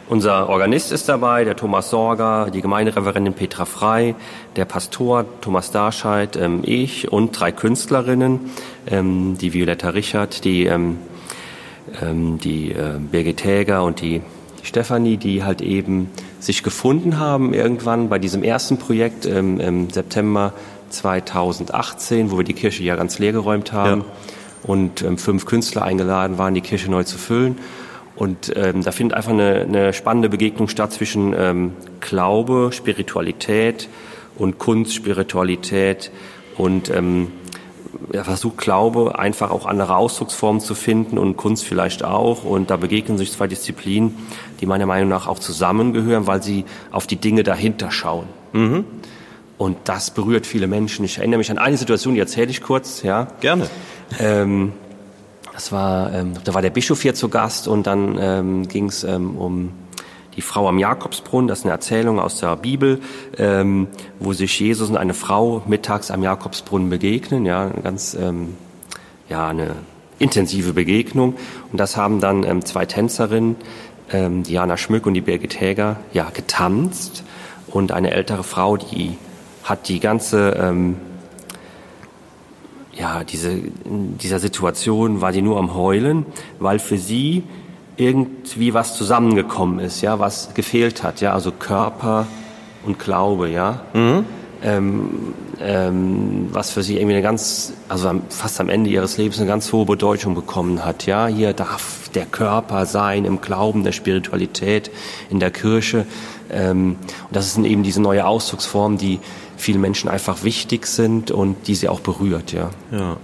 [0.07, 4.13] unser Organist ist dabei, der Thomas Sorger, die Gemeindereferentin Petra Frei,
[4.55, 8.39] der Pastor Thomas Darscheid, ähm, ich und drei Künstlerinnen,
[8.85, 10.99] ähm, die Violetta Richard, die, ähm,
[12.03, 14.21] ähm, die äh, Birgit Häger und die
[14.61, 16.11] Stefanie, die halt eben
[16.45, 20.53] sich gefunden haben irgendwann bei diesem ersten Projekt im, im September
[20.89, 24.01] 2018, wo wir die Kirche ja ganz leer geräumt haben.
[24.01, 24.05] Ja
[24.67, 27.57] und ähm, fünf Künstler eingeladen waren, die Kirche neu zu füllen.
[28.15, 33.89] Und ähm, da findet einfach eine, eine spannende Begegnung statt zwischen ähm, Glaube, Spiritualität
[34.37, 36.11] und Kunst, Spiritualität
[36.57, 37.31] und ähm,
[38.11, 42.43] er versucht Glaube einfach auch andere Ausdrucksformen zu finden und Kunst vielleicht auch.
[42.43, 44.17] Und da begegnen sich zwei Disziplinen,
[44.61, 48.27] die meiner Meinung nach auch zusammengehören, weil sie auf die Dinge dahinter schauen.
[48.53, 48.85] Mhm.
[49.57, 51.05] Und das berührt viele Menschen.
[51.05, 53.03] Ich erinnere mich an eine Situation, die erzähle ich kurz.
[53.03, 53.69] Ja, gerne.
[54.19, 54.73] Ähm,
[55.53, 59.05] das war, ähm, da war der Bischof hier zu Gast und dann ähm, ging es
[59.05, 59.71] ähm, um
[60.35, 61.47] die Frau am Jakobsbrunnen.
[61.47, 62.99] Das ist eine Erzählung aus der Bibel,
[63.37, 63.87] ähm,
[64.19, 67.45] wo sich Jesus und eine Frau mittags am Jakobsbrunnen begegnen.
[67.45, 68.55] Ja, eine ganz, ähm,
[69.29, 69.75] ja, eine
[70.19, 71.35] intensive Begegnung.
[71.71, 73.55] Und das haben dann ähm, zwei Tänzerinnen,
[74.11, 77.23] ähm, Diana Schmück und die Birgit Häger, ja, getanzt.
[77.67, 79.17] Und eine ältere Frau, die
[79.63, 80.97] hat die ganze ähm,
[82.97, 86.25] ja, diese, in dieser Situation war die nur am Heulen,
[86.59, 87.43] weil für sie
[87.97, 92.27] irgendwie was zusammengekommen ist, ja, was gefehlt hat, ja, also Körper
[92.85, 93.81] und Glaube, ja.
[93.93, 94.25] Mhm.
[94.63, 95.09] Ähm,
[95.61, 99.71] ähm, was für sie irgendwie eine ganz, also fast am Ende ihres Lebens eine ganz
[99.71, 101.05] hohe Bedeutung bekommen hat.
[101.05, 104.91] Ja, hier darf der Körper sein im Glauben, der Spiritualität,
[105.29, 106.05] in der Kirche.
[106.49, 106.97] Ähm,
[107.27, 109.19] und das sind eben diese neue Ausdrucksform, die
[109.57, 112.69] vielen Menschen einfach wichtig sind und die sie auch berührt, ja.
[112.91, 113.17] Ja.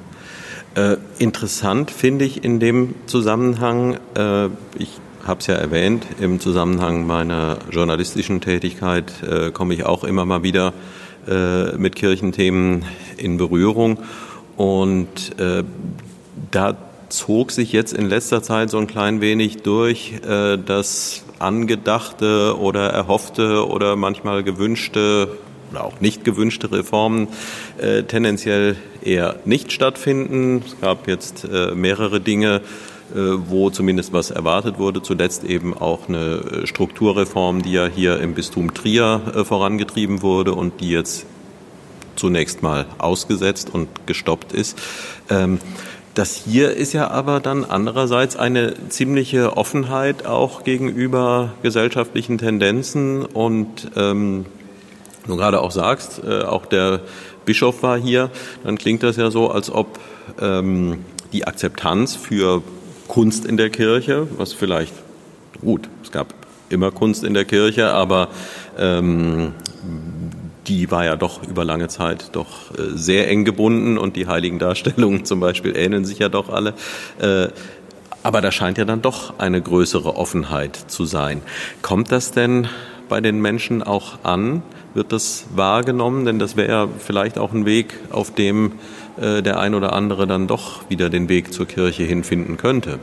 [0.73, 4.45] Äh, interessant finde ich in dem Zusammenhang, äh,
[4.77, 10.25] ich habe es ja erwähnt, im Zusammenhang meiner journalistischen Tätigkeit äh, komme ich auch immer
[10.25, 10.73] mal wieder
[11.27, 12.85] äh, mit Kirchenthemen
[13.17, 13.97] in Berührung
[14.55, 15.63] und äh,
[16.51, 16.77] da
[17.11, 22.89] zog sich jetzt in letzter Zeit so ein klein wenig durch, äh, dass angedachte oder
[22.89, 25.37] erhoffte oder manchmal gewünschte
[25.71, 27.27] oder auch nicht gewünschte Reformen
[27.77, 30.63] äh, tendenziell eher nicht stattfinden.
[30.65, 32.61] Es gab jetzt äh, mehrere Dinge,
[33.13, 35.01] äh, wo zumindest was erwartet wurde.
[35.01, 40.91] Zuletzt eben auch eine Strukturreform, die ja hier im Bistum Trier vorangetrieben wurde und die
[40.91, 41.25] jetzt
[42.15, 44.77] zunächst mal ausgesetzt und gestoppt ist.
[45.29, 45.59] Ähm,
[46.13, 53.91] das hier ist ja aber dann andererseits eine ziemliche Offenheit auch gegenüber gesellschaftlichen Tendenzen und
[53.95, 54.45] ähm,
[55.25, 57.01] du gerade auch sagst, äh, auch der
[57.45, 58.29] Bischof war hier,
[58.63, 59.99] dann klingt das ja so, als ob
[60.39, 62.61] ähm, die Akzeptanz für
[63.07, 64.93] Kunst in der Kirche, was vielleicht
[65.61, 66.33] gut, es gab
[66.69, 68.29] immer Kunst in der Kirche, aber
[68.77, 69.53] ähm,
[70.67, 74.59] die war ja doch über lange Zeit doch äh, sehr eng gebunden und die heiligen
[74.59, 76.73] Darstellungen zum Beispiel ähneln sich ja doch alle.
[77.19, 77.47] Äh,
[78.23, 81.41] aber da scheint ja dann doch eine größere Offenheit zu sein.
[81.81, 82.67] Kommt das denn
[83.09, 84.61] bei den Menschen auch an?
[84.93, 86.25] Wird das wahrgenommen?
[86.25, 88.73] Denn das wäre ja vielleicht auch ein Weg, auf dem
[89.19, 92.99] äh, der ein oder andere dann doch wieder den Weg zur Kirche hinfinden könnte.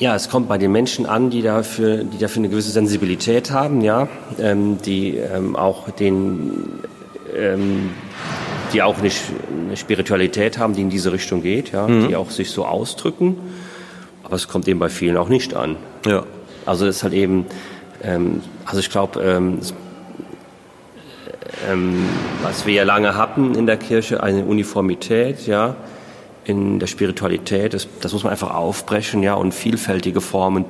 [0.00, 3.82] Ja, es kommt bei den Menschen an, die dafür, die dafür eine gewisse Sensibilität haben,
[3.82, 4.08] ja,
[4.38, 6.80] ähm, die ähm, auch den,
[7.36, 7.90] ähm,
[8.72, 9.10] die auch eine,
[9.66, 12.08] eine, Spiritualität haben, die in diese Richtung geht, ja, mhm.
[12.08, 13.36] die auch sich so ausdrücken.
[14.24, 15.76] Aber es kommt eben bei vielen auch nicht an.
[16.06, 16.24] Ja.
[16.64, 17.44] Also es ist halt eben,
[18.02, 19.58] ähm, also ich glaube, ähm,
[21.70, 22.06] ähm,
[22.42, 25.76] was wir ja lange hatten in der Kirche, eine Uniformität, ja,
[26.44, 30.64] in der Spiritualität, das, das muss man einfach aufbrechen, ja, und vielfältige Formen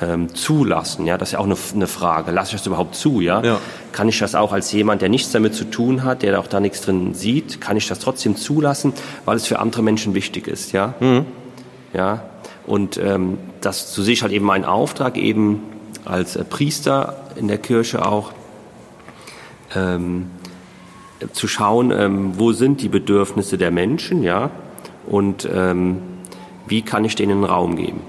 [0.00, 2.30] ähm, zulassen, ja, das ist ja auch eine, eine Frage.
[2.30, 3.42] Lasse ich das überhaupt zu, ja?
[3.42, 3.60] ja?
[3.92, 6.60] Kann ich das auch als jemand, der nichts damit zu tun hat, der auch da
[6.60, 8.92] nichts drin sieht, kann ich das trotzdem zulassen,
[9.24, 10.94] weil es für andere Menschen wichtig ist, ja?
[11.00, 11.26] Mhm.
[11.92, 12.24] Ja,
[12.66, 15.62] und ähm, das zu sich halt eben mein Auftrag, eben
[16.04, 18.32] als Priester in der Kirche auch
[19.74, 20.30] ähm,
[21.32, 24.50] zu schauen, ähm, wo sind die Bedürfnisse der Menschen, ja,
[25.06, 25.98] und ähm,
[26.66, 28.00] wie kann ich denen Raum geben.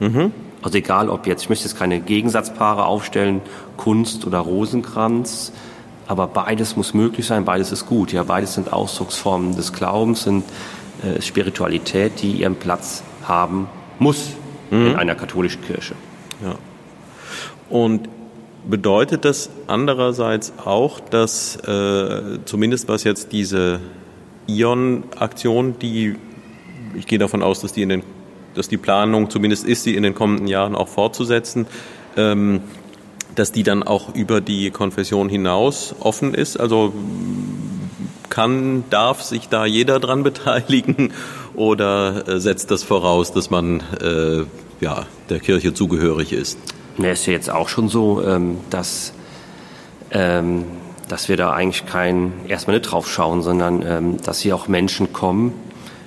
[0.00, 0.32] Mhm.
[0.62, 3.42] Also egal, ob jetzt, ich möchte jetzt keine Gegensatzpaare aufstellen,
[3.76, 5.52] Kunst oder Rosenkranz,
[6.06, 8.12] aber beides muss möglich sein, beides ist gut.
[8.12, 10.44] Ja, beides sind Ausdrucksformen des Glaubens, sind
[11.02, 14.30] äh, Spiritualität, die ihren Platz haben muss
[14.70, 14.88] mhm.
[14.88, 15.94] in einer katholischen Kirche.
[16.42, 16.54] Ja.
[17.68, 18.08] Und
[18.68, 23.80] bedeutet das andererseits auch, dass äh, zumindest was jetzt diese
[24.46, 26.16] Ion-Aktion, die
[26.96, 28.02] ich gehe davon aus, dass die in den
[28.54, 31.66] dass die Planung zumindest ist, sie in den kommenden Jahren auch fortzusetzen,
[32.16, 32.60] ähm,
[33.34, 36.58] dass die dann auch über die Konfession hinaus offen ist.
[36.58, 36.94] Also
[38.30, 41.12] kann, darf sich da jeder dran beteiligen
[41.54, 44.44] oder äh, setzt das voraus, dass man äh,
[44.80, 46.58] ja, der Kirche zugehörig ist?
[46.98, 49.12] Ja, ist ja jetzt auch schon so, ähm, dass,
[50.12, 50.64] ähm,
[51.08, 55.12] dass wir da eigentlich kein erstmal nicht drauf schauen, sondern ähm, dass hier auch Menschen
[55.12, 55.52] kommen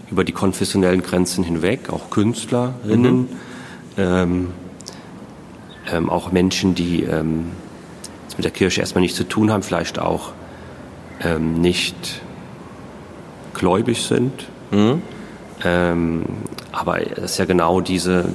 [0.10, 3.28] über die konfessionellen Grenzen hinweg, auch Künstlerinnen, mhm.
[3.98, 4.48] ähm,
[5.92, 7.52] ähm, auch Menschen, die ähm,
[8.38, 10.32] mit der Kirche erstmal nichts zu tun haben, vielleicht auch
[11.40, 12.22] nicht
[13.56, 14.46] gläubig sind.
[14.70, 15.02] Mhm.
[16.72, 18.26] Aber das ist ja genau diese,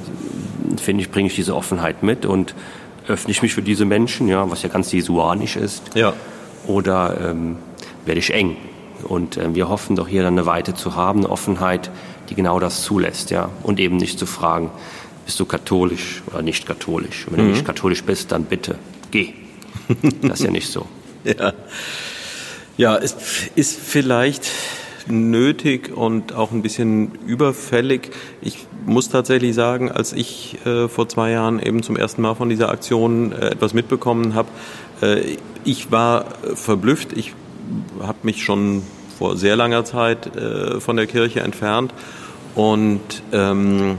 [0.77, 2.55] finde ich, bringe ich diese Offenheit mit und
[3.07, 5.95] öffne ich mich für diese Menschen, ja, was ja ganz jesuanisch ist.
[5.95, 6.13] Ja.
[6.67, 7.57] Oder ähm,
[8.05, 8.57] werde ich eng.
[9.03, 11.91] Und äh, wir hoffen doch hier dann eine Weite zu haben, eine Offenheit,
[12.29, 13.49] die genau das zulässt, ja.
[13.63, 14.71] Und eben nicht zu fragen,
[15.25, 17.27] bist du katholisch oder nicht katholisch?
[17.27, 17.49] Und wenn mhm.
[17.49, 18.77] du nicht katholisch bist, dann bitte
[19.11, 19.33] geh.
[20.21, 20.85] Das ist ja nicht so.
[21.23, 21.53] ja.
[22.75, 23.15] Ja, es
[23.53, 24.49] ist vielleicht
[25.07, 28.09] nötig und auch ein bisschen überfällig.
[28.41, 32.49] Ich muss tatsächlich sagen, als ich äh, vor zwei Jahren eben zum ersten Mal von
[32.49, 34.49] dieser Aktion äh, etwas mitbekommen habe,
[35.01, 37.13] äh, ich war verblüfft.
[37.13, 37.33] Ich
[38.01, 38.83] habe mich schon
[39.17, 41.93] vor sehr langer Zeit äh, von der Kirche entfernt
[42.55, 43.97] und ähm,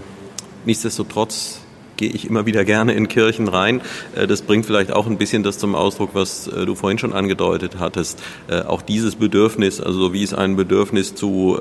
[0.64, 1.63] nichtsdestotrotz
[1.96, 3.80] gehe ich immer wieder gerne in Kirchen rein.
[4.14, 7.12] Äh, das bringt vielleicht auch ein bisschen das zum Ausdruck, was äh, du vorhin schon
[7.12, 8.22] angedeutet hattest.
[8.48, 11.59] Äh, auch dieses Bedürfnis, also wie es ein Bedürfnis zu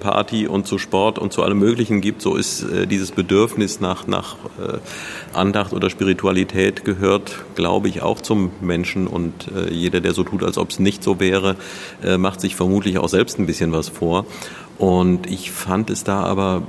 [0.00, 4.36] Party und zu Sport und zu allem Möglichen gibt, so ist dieses Bedürfnis nach, nach
[5.32, 10.58] Andacht oder Spiritualität gehört, glaube ich, auch zum Menschen und jeder, der so tut, als
[10.58, 11.56] ob es nicht so wäre,
[12.18, 14.26] macht sich vermutlich auch selbst ein bisschen was vor.
[14.78, 16.62] Und ich fand es da aber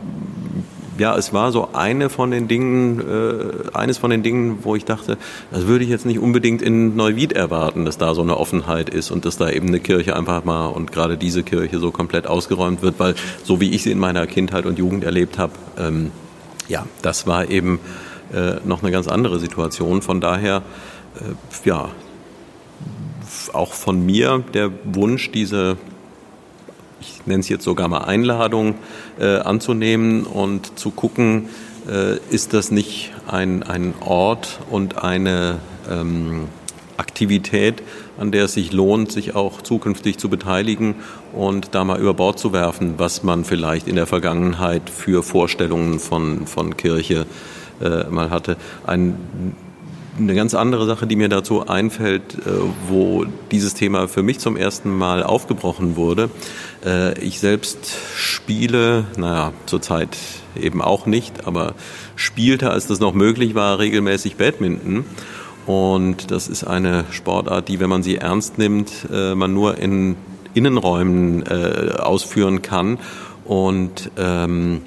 [0.97, 4.85] ja, es war so eine von den Dingen, äh, eines von den Dingen, wo ich
[4.85, 5.17] dachte,
[5.51, 9.11] das würde ich jetzt nicht unbedingt in Neuwied erwarten, dass da so eine Offenheit ist
[9.11, 12.81] und dass da eben eine Kirche einfach mal und gerade diese Kirche so komplett ausgeräumt
[12.81, 16.11] wird, weil so wie ich sie in meiner Kindheit und Jugend erlebt habe, ähm,
[16.67, 17.79] ja, das war eben
[18.33, 20.01] äh, noch eine ganz andere Situation.
[20.01, 20.63] Von daher,
[21.15, 21.89] äh, ja,
[23.51, 25.77] auch von mir der Wunsch, diese
[27.03, 28.75] ich nenne es jetzt sogar mal Einladung
[29.19, 31.49] äh, anzunehmen und zu gucken,
[31.89, 36.47] äh, ist das nicht ein, ein Ort und eine ähm,
[36.97, 37.83] Aktivität,
[38.17, 40.95] an der es sich lohnt, sich auch zukünftig zu beteiligen
[41.33, 45.99] und da mal über Bord zu werfen, was man vielleicht in der Vergangenheit für Vorstellungen
[45.99, 47.25] von, von Kirche
[47.81, 48.57] äh, mal hatte.
[48.85, 49.17] Ein
[50.17, 52.51] eine ganz andere Sache, die mir dazu einfällt, äh,
[52.87, 56.29] wo dieses Thema für mich zum ersten Mal aufgebrochen wurde.
[56.85, 57.79] Äh, ich selbst
[58.15, 60.17] spiele, naja, zurzeit
[60.59, 61.73] eben auch nicht, aber
[62.15, 65.05] spielte, als das noch möglich war, regelmäßig Badminton.
[65.65, 70.15] Und das ist eine Sportart, die, wenn man sie ernst nimmt, äh, man nur in
[70.53, 72.99] Innenräumen ausführen kann.
[73.43, 74.81] Und ähm,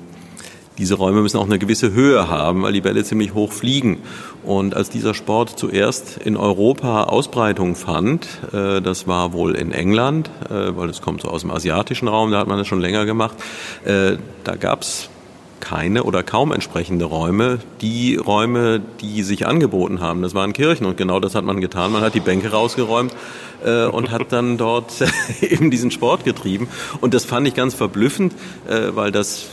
[0.79, 3.99] diese Räume müssen auch eine gewisse Höhe haben, weil die Bälle ziemlich hoch fliegen.
[4.46, 10.30] Und als dieser Sport zuerst in Europa Ausbreitung fand, äh, das war wohl in England,
[10.48, 13.06] äh, weil es kommt so aus dem asiatischen Raum, da hat man das schon länger
[13.06, 13.37] gemacht,
[13.85, 15.11] äh, da gab's
[15.59, 17.59] keine oder kaum entsprechende Räume.
[17.80, 21.90] Die Räume, die sich angeboten haben, das waren Kirchen und genau das hat man getan.
[21.90, 23.12] Man hat die Bänke rausgeräumt
[23.90, 24.92] und hat dann dort
[25.40, 26.68] eben diesen Sport getrieben.
[27.00, 28.35] Und das fand ich ganz verblüffend,
[28.94, 29.46] weil das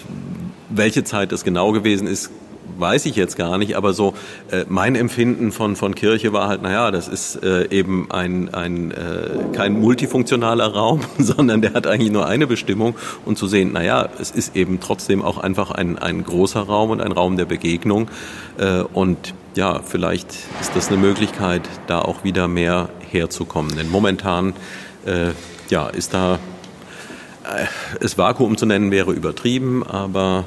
[0.70, 2.32] welche Zeit das genau gewesen ist,
[2.78, 4.14] weiß ich jetzt gar nicht, aber so
[4.52, 8.92] äh, mein Empfinden von, von Kirche war halt, naja, das ist äh, eben ein, ein
[8.92, 12.96] äh, kein multifunktionaler Raum, sondern der hat eigentlich nur eine Bestimmung.
[13.26, 17.02] Und zu sehen, naja, es ist eben trotzdem auch einfach ein, ein großer Raum und
[17.02, 18.10] ein Raum der Begegnung.
[18.58, 20.28] Äh, und ja, vielleicht
[20.62, 24.54] ist das eine Möglichkeit, da auch wieder mehr herzukommen, denn momentan
[25.06, 25.30] äh,
[25.70, 26.40] ja, ist da
[27.44, 27.66] äh,
[28.00, 30.46] es Vakuum zu nennen wäre übertrieben, aber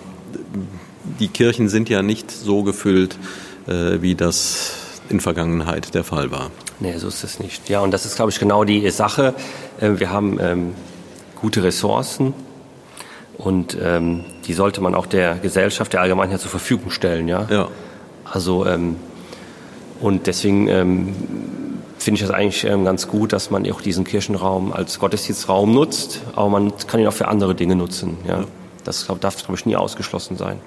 [1.20, 3.18] die Kirchen sind ja nicht so gefüllt,
[3.66, 4.72] äh, wie das
[5.08, 6.50] in Vergangenheit der Fall war.
[6.80, 7.68] Nee, so ist es nicht.
[7.68, 9.34] Ja, und das ist, glaube ich, genau die Sache.
[9.80, 10.74] Äh, wir haben ähm,
[11.40, 12.34] gute Ressourcen
[13.38, 17.28] und ähm, die sollte man auch der Gesellschaft, der Allgemeinheit zur Verfügung stellen.
[17.28, 17.46] Ja.
[17.50, 17.68] Ja.
[18.24, 18.96] Also ähm,
[20.00, 21.14] und deswegen ähm,
[21.98, 26.20] finde ich das eigentlich ähm, ganz gut, dass man auch diesen Kirchenraum als Gottesdienstraum nutzt,
[26.34, 28.18] aber man kann ihn auch für andere Dinge nutzen.
[28.28, 28.44] Ja.
[28.84, 30.60] Das glaub, darf, glaube ich, nie ausgeschlossen sein.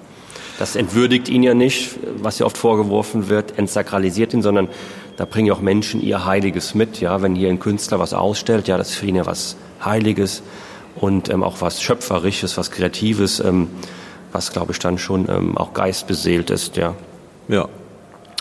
[0.60, 4.68] Das entwürdigt ihn ja nicht, was ja oft vorgeworfen wird, entsakralisiert ihn, sondern
[5.16, 7.00] da bringen ja auch Menschen ihr Heiliges mit.
[7.00, 10.42] Ja, wenn hier ein Künstler was ausstellt, ja, das ist für ihn ja was Heiliges
[10.96, 13.68] und ähm, auch was Schöpferisches, was Kreatives, ähm,
[14.32, 16.76] was, glaube ich, dann schon ähm, auch geistbeseelt ist.
[16.76, 16.94] Ja.
[17.48, 17.66] Ja.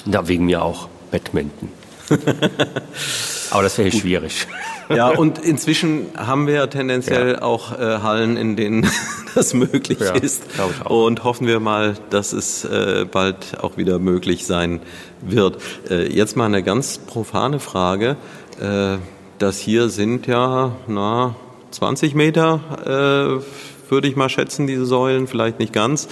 [0.05, 1.69] Da wegen mir auch Badminton.
[3.51, 4.47] Aber das wäre schwierig.
[4.89, 7.41] Ja, und inzwischen haben wir ja tendenziell Ja.
[7.43, 8.89] auch äh, Hallen, in denen
[9.35, 10.43] das möglich Ja, ist.
[10.53, 11.05] ich auch.
[11.05, 14.81] Und hoffen wir mal, dass es äh, bald auch wieder möglich sein
[15.21, 15.57] wird.
[15.89, 18.17] Äh, jetzt mal eine ganz profane Frage.
[18.59, 18.97] Äh,
[19.37, 21.35] das hier sind ja, na,
[21.71, 26.07] 20 Meter, äh, würde ich mal schätzen, diese Säulen, vielleicht nicht ganz.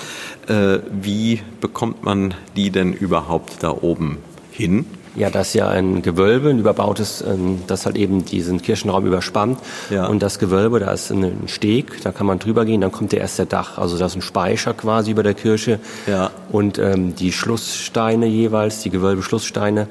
[0.47, 4.19] Äh, wie bekommt man die denn überhaupt da oben
[4.51, 4.85] hin?
[5.17, 9.57] Ja, das ist ja ein Gewölbe, ein überbautes, ähm, das halt eben diesen Kirchenraum überspannt.
[9.89, 10.05] Ja.
[10.05, 13.21] Und das Gewölbe, da ist ein Steg, da kann man drüber gehen, dann kommt der
[13.21, 13.79] erste Dach.
[13.79, 15.79] Also da ist ein Speicher quasi über der Kirche.
[16.05, 16.29] Ja.
[16.51, 19.87] Und ähm, die Schlusssteine jeweils, die Gewölbeschlusssteine,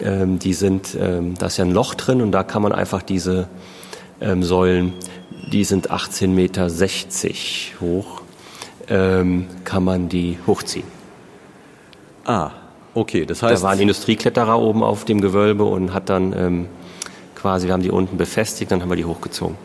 [0.00, 3.02] ähm, die sind, ähm, da ist ja ein Loch drin und da kann man einfach
[3.02, 3.48] diese
[4.20, 4.92] ähm, Säulen,
[5.50, 6.68] die sind 18,60 Meter
[7.80, 8.22] hoch,
[8.88, 10.86] ähm, kann man die hochziehen.
[12.24, 12.52] Ah,
[12.94, 13.62] okay, das Da heißt...
[13.62, 16.66] war ein Industriekletterer oben auf dem Gewölbe und hat dann ähm,
[17.34, 19.56] quasi, wir haben die unten befestigt, dann haben wir die hochgezogen.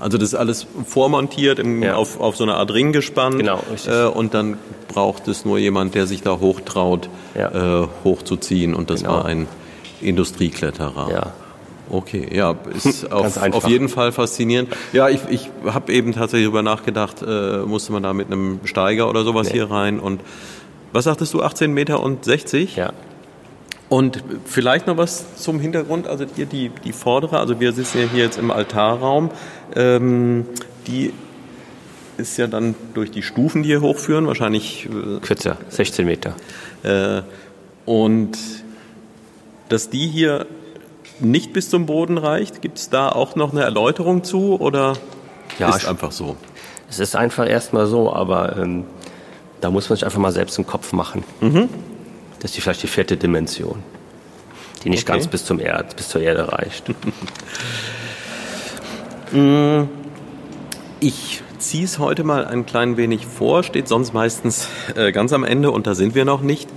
[0.00, 1.94] Also das ist alles vormontiert im, Ja.
[1.96, 3.38] auf, auf so eine Art Ring gespannt.
[3.38, 3.92] Genau, richtig.
[3.92, 7.82] Äh, und dann braucht es nur jemand, der sich da hochtraut, Ja.
[7.82, 8.74] äh, hochzuziehen.
[8.74, 9.14] Und das Genau.
[9.14, 9.46] war ein
[10.00, 11.10] Industriekletterer.
[11.10, 11.32] Ja.
[11.88, 14.70] Okay, ja, ist auf, auf jeden Fall faszinierend.
[14.92, 19.08] Ja, ich, ich habe eben tatsächlich darüber nachgedacht, äh, musste man da mit einem Steiger
[19.08, 19.52] oder sowas Nee.
[19.54, 20.20] hier rein und
[20.96, 22.76] was sagtest du, 18 Meter und 60?
[22.76, 22.92] Ja.
[23.88, 28.06] Und vielleicht noch was zum Hintergrund, also hier die, die vordere, also wir sitzen ja
[28.12, 29.30] hier jetzt im Altarraum,
[29.76, 30.46] ähm,
[30.86, 31.12] die
[32.16, 34.88] ist ja dann durch die Stufen, die hier hochführen, wahrscheinlich
[35.20, 36.34] Kürzer, 16 Meter.
[36.82, 37.22] äh,
[37.84, 38.38] und
[39.68, 40.46] dass die hier
[41.20, 44.94] nicht bis zum Boden reicht, gibt es da auch noch eine Erläuterung zu oder
[45.58, 46.36] Ja, ist einfach so?
[46.88, 48.84] Es ist einfach erstmal so, aber ähm,
[49.60, 51.24] da muss man sich einfach mal selbst im Kopf machen.
[52.40, 53.82] Das ist die, vielleicht die vierte Dimension,
[54.84, 55.12] die nicht Okay.
[55.18, 56.84] ganz bis, zum Erd, bis zur Erde reicht.
[61.00, 65.44] Ich ziehe es heute mal ein klein wenig vor, steht sonst meistens äh, ganz am
[65.44, 66.68] Ende und da sind wir noch nicht.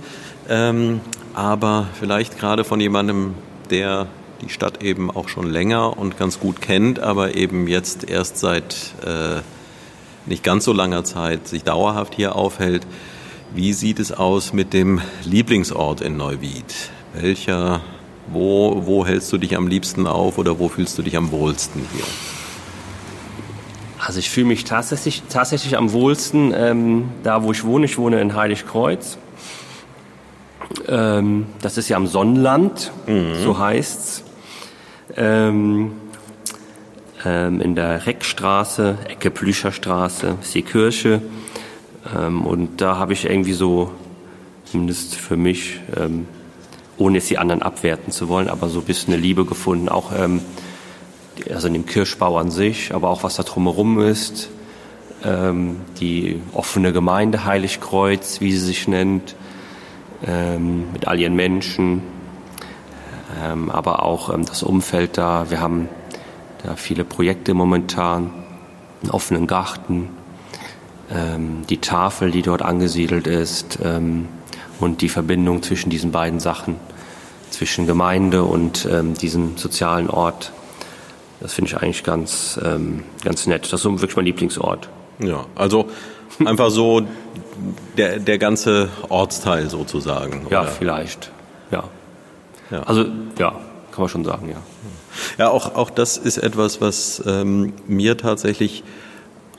[0.48, 1.00] Ähm,
[1.34, 3.34] aber vielleicht gerade von jemandem,
[3.70, 4.08] der
[4.42, 8.94] die Stadt eben auch schon länger und ganz gut kennt, aber eben jetzt erst seit
[9.04, 9.40] äh,
[10.26, 12.86] nicht ganz so langer Zeit sich dauerhaft hier aufhält.
[13.54, 16.90] Wie sieht es aus mit dem Lieblingsort in Neuwied?
[17.14, 17.80] Welcher,
[18.28, 21.82] wo, wo hältst du dich am liebsten auf oder wo fühlst du dich am wohlsten
[21.92, 22.04] hier?
[23.98, 27.84] Also ich fühle mich tatsächlich, tatsächlich am wohlsten ähm, da, wo ich wohne.
[27.84, 29.18] Ich wohne in Heiligkreuz.
[30.88, 32.92] Ähm, das ist ja am Sonnenland,
[33.44, 34.22] so heißt's.
[35.16, 35.92] Ähm,
[37.24, 41.22] ähm, in der Reckstraße, Ecke Plüscherstraße, ist die Kirche.
[42.16, 43.90] Ähm, und da habe ich irgendwie so,
[44.64, 46.26] zumindest für mich, ähm,
[46.96, 50.12] ohne jetzt die anderen abwerten zu wollen, aber so ein bisschen eine Liebe gefunden, auch
[50.16, 50.40] ähm,
[51.52, 54.50] also in dem Kirschbau an sich, aber auch was da drumherum ist.
[55.22, 59.36] Ähm, die offene Gemeinde Heiligkreuz, wie sie sich nennt,
[60.26, 62.02] ähm, mit all ihren Menschen,
[63.68, 65.50] aber auch das Umfeld da.
[65.50, 65.88] Wir haben
[66.62, 68.30] da viele Projekte momentan,
[69.02, 70.10] einen offenen Garten,
[71.10, 74.28] ähm, die Tafel, die dort angesiedelt ist ähm,
[74.78, 76.76] und die Verbindung zwischen diesen beiden Sachen,
[77.50, 80.52] zwischen Gemeinde und ähm, diesem sozialen Ort.
[81.40, 83.64] Das finde ich eigentlich ganz, ähm, ganz nett.
[83.64, 84.88] Das ist so wirklich mein Lieblingsort.
[85.18, 85.88] Ja, also
[86.44, 87.02] einfach so
[87.96, 90.46] der, der ganze Ortsteil sozusagen.
[90.50, 90.70] Ja, oder?
[90.70, 91.30] vielleicht.
[91.70, 91.84] Ja.
[92.70, 92.82] Ja.
[92.84, 93.04] Also,
[93.38, 94.58] ja, kann man schon sagen, ja.
[95.38, 98.84] Ja, auch, auch das ist etwas, was ähm, mir tatsächlich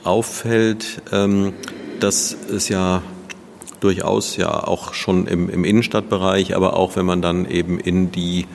[0.04, 1.54] auffällt, ähm,
[2.00, 3.02] dass es ja
[3.80, 8.46] durchaus ja auch schon im, im Innenstadtbereich, aber auch wenn man dann eben in die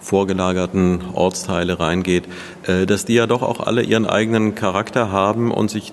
[0.00, 2.24] vorgelagerten Ortsteile reingeht,
[2.66, 5.92] äh, dass die ja doch auch alle ihren eigenen Charakter haben und sich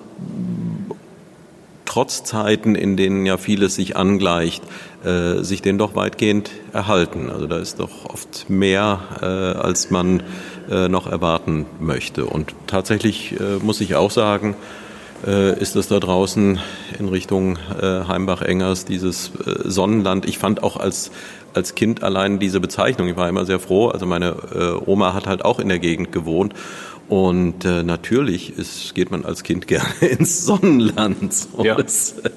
[1.96, 4.62] trotz Zeiten, in denen ja vieles sich angleicht,
[5.02, 7.30] äh, sich den doch weitgehend erhalten.
[7.30, 10.22] Also da ist doch oft mehr, äh, als man
[10.70, 12.26] äh, noch erwarten möchte.
[12.26, 14.56] Und tatsächlich äh, muss ich auch sagen,
[15.26, 16.58] äh, ist es da draußen
[16.98, 19.32] in Richtung äh, Heimbach-Engers, dieses
[19.64, 20.28] Sonnenland.
[20.28, 21.10] Ich fand auch als,
[21.54, 23.88] als Kind allein diese Bezeichnung, ich war immer sehr froh.
[23.88, 26.52] Also meine Oma hat halt auch in der Gegend gewohnt.
[27.08, 31.32] Und äh, natürlich ist, geht man als Kind gerne ins Sonnenland.
[31.32, 31.74] So, ja.
[31.74, 32.30] Das äh,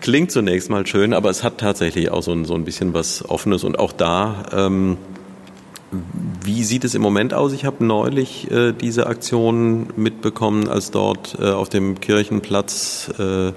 [0.00, 3.28] klingt zunächst mal schön, aber es hat tatsächlich auch so ein, so ein bisschen was
[3.28, 3.64] Offenes.
[3.64, 4.96] Und auch da ähm,
[6.42, 7.52] wie sieht es im Moment aus?
[7.52, 13.52] Ich habe neulich äh, diese Aktion mitbekommen, als dort äh, auf dem Kirchenplatz äh,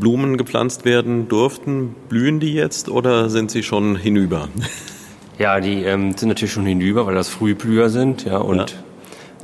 [0.00, 1.94] Blumen gepflanzt werden durften.
[2.08, 4.48] Blühen die jetzt oder sind sie schon hinüber?
[5.38, 8.24] Ja, die ähm, sind natürlich schon hinüber, weil das Frühblüher sind.
[8.24, 8.66] Ja, und ja.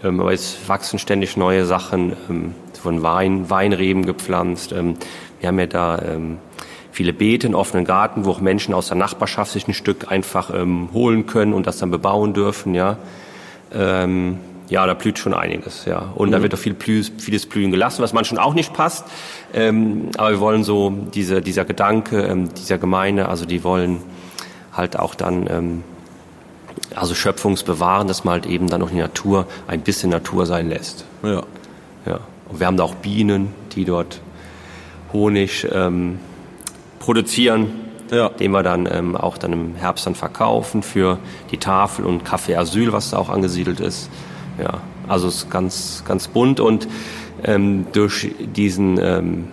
[0.05, 4.73] Ähm, aber jetzt wachsen ständig neue Sachen ähm, von Wein, Weinreben gepflanzt.
[4.73, 4.97] Ähm,
[5.41, 6.39] wir haben ja da ähm,
[6.93, 10.51] viele Beete, einen offenen Garten, wo auch Menschen aus der Nachbarschaft sich ein Stück einfach
[10.55, 12.99] ähm, holen können und das dann bebauen dürfen, ja.
[13.73, 14.39] Ähm,
[14.69, 16.11] ja, da blüht schon einiges, ja.
[16.15, 16.33] Und mhm.
[16.33, 19.05] da wird auch viel Blü vieles blühen gelassen, was manchen auch nicht passt.
[19.53, 23.99] Aber wir wollen so diese, dieser Gedanke dieser Gemeinde, also die wollen
[24.73, 25.83] halt auch dann
[26.95, 31.05] also schöpfungsbewahren, dass man halt eben dann auch die Natur ein bisschen Natur sein lässt.
[31.23, 31.43] Ja.
[32.07, 32.21] Ja.
[32.49, 34.21] Und wir haben da auch Bienen, die dort
[35.13, 36.19] Honig ähm,
[36.99, 37.73] produzieren,
[38.11, 38.29] ja.
[38.29, 41.19] den wir dann ähm, auch dann im Herbst dann verkaufen für
[41.51, 44.11] die Tafel und Café Asyl, was da auch angesiedelt ist.
[44.61, 46.87] Ja, also es ist ganz, ganz bunt und
[47.43, 49.49] ähm, durch diesen ähm,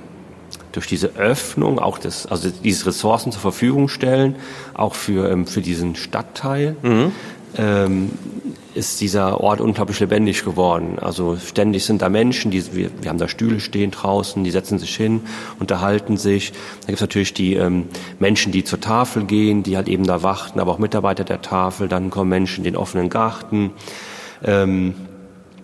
[0.71, 4.35] durch diese Öffnung auch das, also diese Ressourcen zur Verfügung stellen,
[4.73, 7.11] auch für, ähm, für diesen Stadtteil, mhm.
[7.57, 8.09] ähm,
[8.73, 10.97] ist dieser Ort unglaublich lebendig geworden.
[10.99, 14.79] Also ständig sind da Menschen, die, wir, wir haben da Stühle stehen draußen, die setzen
[14.79, 15.21] sich hin,
[15.59, 16.53] unterhalten sich.
[16.81, 20.23] Da gibt es natürlich die ähm, Menschen, die zur Tafel gehen, die halt eben da
[20.23, 21.89] warten, aber auch Mitarbeiter der Tafel.
[21.89, 23.71] Dann kommen Menschen in den offenen Garten.
[24.43, 24.93] Ähm,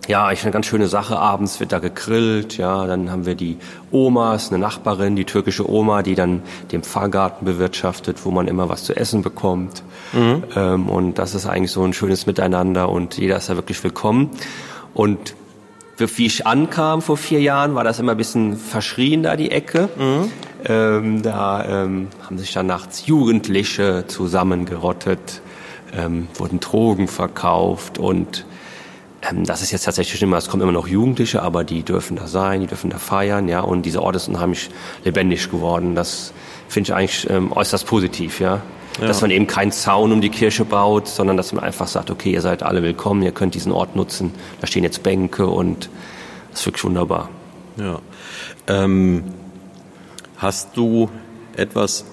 [0.08, 1.20] ja, ich eine ganz schöne Sache.
[1.20, 2.58] Abends wird da gegrillt.
[2.58, 3.58] Ja, dann haben wir die
[3.92, 6.42] Omas, eine Nachbarin, die türkische Oma, die dann
[6.72, 9.84] den Pfarrgarten bewirtschaftet, wo man immer was zu essen bekommt.
[10.14, 10.44] Mhm.
[10.56, 14.30] Ähm, und das ist eigentlich so ein schönes Miteinander und jeder ist da wirklich willkommen.
[14.94, 15.36] Und
[15.98, 19.90] wie ich ankam vor vier Jahren, war das immer ein bisschen verschrien da die Ecke.
[19.98, 20.32] Mhm.
[20.66, 25.42] Ähm, da ähm, haben sich dann nachts Jugendliche zusammengerottet,
[25.94, 28.46] ähm, wurden Drogen verkauft und
[29.44, 32.62] das ist jetzt tatsächlich immer, es kommen immer noch Jugendliche, aber die dürfen da sein,
[32.62, 34.70] die dürfen da feiern, ja, und dieser Ort ist unheimlich
[35.04, 35.96] lebendig geworden.
[35.96, 36.34] Das
[36.68, 38.62] finde ich eigentlich ähm, äußerst positiv, ja.
[39.02, 39.08] ja.
[39.08, 42.32] Dass man eben keinen Zaun um die Kirche baut, sondern dass man einfach sagt, okay,
[42.32, 45.90] ihr seid alle willkommen, ihr könnt diesen Ort nutzen, da stehen jetzt Bänke und
[46.52, 47.30] das ist wirklich wunderbar.
[47.78, 48.00] Ja.
[48.68, 49.24] Ähm,
[50.38, 51.10] hast du
[51.56, 52.06] etwas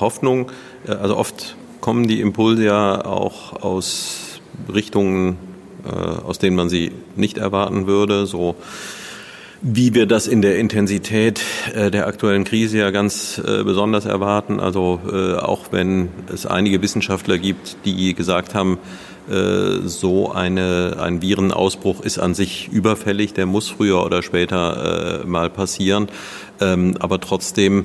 [0.00, 0.50] Hoffnung?
[0.86, 4.40] Äh, also oft kommen die Impulse ja auch aus
[4.72, 5.51] Richtungen
[5.84, 8.26] aus denen man sie nicht erwarten würde.
[8.26, 8.56] So
[9.62, 11.40] wie wir das in der Intensität
[11.72, 14.58] äh, der aktuellen Krise ja ganz äh, besonders erwarten.
[14.58, 15.00] Also
[15.40, 18.78] auch wenn es einige Wissenschaftler gibt, die gesagt haben,
[19.84, 26.08] so eine, ein Virenausbruch ist an sich überfällig, der muss früher oder später mal passieren.
[26.60, 27.84] Ähm, aber trotzdem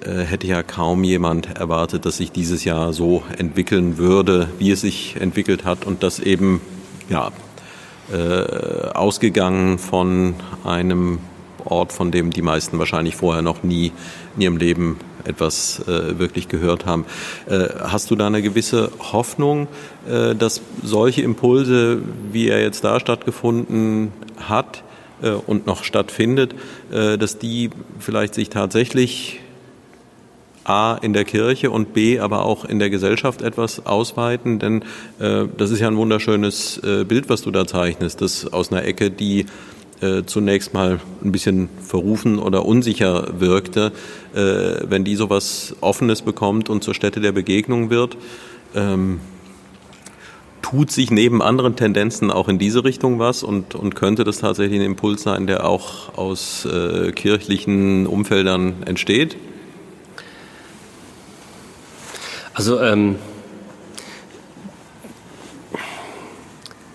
[0.00, 5.16] hätte ja kaum jemand erwartet, dass sich dieses Jahr so entwickeln würde, wie es sich
[5.20, 6.62] entwickelt hat und dass eben
[7.08, 7.32] ja,
[8.12, 10.34] äh, ausgegangen von
[10.64, 11.18] einem
[11.64, 13.92] Ort, von dem die meisten wahrscheinlich vorher noch nie
[14.36, 17.04] in ihrem Leben etwas äh, wirklich gehört haben.
[17.46, 19.68] Äh, hast du da eine gewisse Hoffnung,
[20.08, 22.00] äh, dass solche Impulse,
[22.32, 24.82] wie er jetzt da stattgefunden hat
[25.22, 26.54] äh, und noch stattfindet,
[26.90, 29.40] äh, dass die vielleicht sich tatsächlich
[30.68, 34.58] A in der Kirche und B aber auch in der Gesellschaft etwas ausweiten?
[34.58, 34.82] Denn
[35.18, 38.84] äh, das ist ja ein wunderschönes äh, Bild, was du da zeichnest, das aus einer
[38.84, 39.46] Ecke, die
[40.00, 43.92] äh, zunächst mal ein bisschen verrufen oder unsicher wirkte,
[44.34, 48.16] äh, wenn die sowas Offenes bekommt und zur Stätte der Begegnung wird.
[48.74, 49.20] Ähm,
[50.62, 54.78] tut sich neben anderen Tendenzen auch in diese Richtung was und, und könnte das tatsächlich
[54.78, 59.36] ein Impuls sein, der auch aus äh, kirchlichen Umfeldern entsteht?
[62.58, 63.14] Also ähm,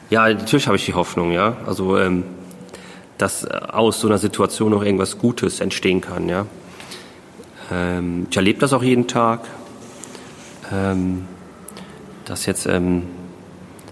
[0.10, 1.56] ja, natürlich habe ich die Hoffnung, ja.
[1.66, 2.26] Also ähm,
[3.18, 6.48] dass aus so einer Situation noch irgendwas Gutes entstehen kann, ja.
[7.72, 9.46] Ähm, ich erlebe das auch jeden Tag,
[10.70, 11.28] ähm,
[12.26, 13.04] dass jetzt, ähm,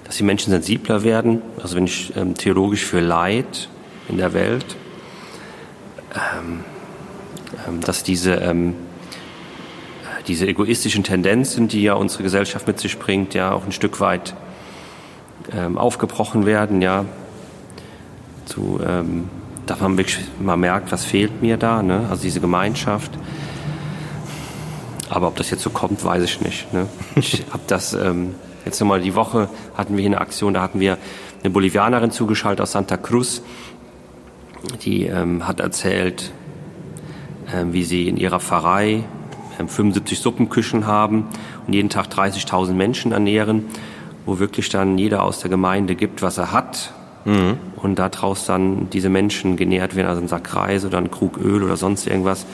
[0.04, 1.42] dass die Menschen sensibler werden.
[1.64, 3.70] Also wenn ich ähm, theologisch für Leid
[4.10, 4.76] in der Welt,
[7.86, 8.42] dass diese,
[10.28, 14.36] diese egoistischen Tendenzen, die ja unsere Gesellschaft mit sich bringt, ja auch ein Stück weit
[15.54, 17.06] ähm, aufgebrochen werden, ja,
[18.46, 19.30] zu, ähm,
[19.66, 22.08] dass man wirklich mal merkt, was fehlt mir da, ne?
[22.10, 23.12] also diese Gemeinschaft.
[25.10, 26.72] Aber ob das jetzt so kommt, weiß ich nicht.
[26.74, 26.88] Ne?
[27.16, 30.80] Ich habe das ähm, jetzt nochmal die Woche hatten wir hier eine Aktion, da hatten
[30.80, 30.98] wir
[31.44, 33.42] eine Bolivianerin zugeschaltet aus Santa Cruz,
[34.84, 36.32] die ähm, hat erzählt,
[37.54, 39.04] ähm, wie sie in ihrer Pfarrei
[39.68, 41.28] 75 Suppenküchen haben
[41.66, 43.66] und jeden Tag 30.000 Menschen ernähren,
[44.26, 46.94] wo wirklich dann jeder aus der Gemeinde gibt, was er hat.
[47.26, 47.58] Mhm.
[47.76, 51.64] Und daraus dann diese Menschen genährt werden, also ein Sack Reis oder ein Krug Öl
[51.64, 52.46] oder sonst irgendwas.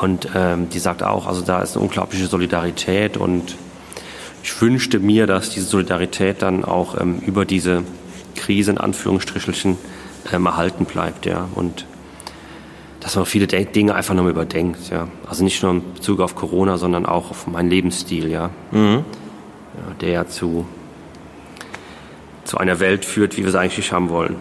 [0.00, 3.56] Und ähm, die sagt auch, also da ist eine unglaubliche Solidarität und
[4.42, 7.82] ich wünschte mir, dass diese Solidarität dann auch ähm, über diese
[8.34, 9.76] Krise in Anführungsstrichelchen
[10.32, 11.48] ähm, erhalten bleibt, ja.
[11.54, 11.84] Und
[13.00, 15.08] dass man viele Dinge einfach nochmal überdenkt, ja.
[15.26, 18.50] Also nicht nur in Bezug auf Corona, sondern auch auf meinen Lebensstil, ja.
[18.70, 19.04] Mhm.
[19.74, 20.66] ja der ja zu,
[22.44, 24.36] zu einer Welt führt, wie wir es eigentlich haben wollen.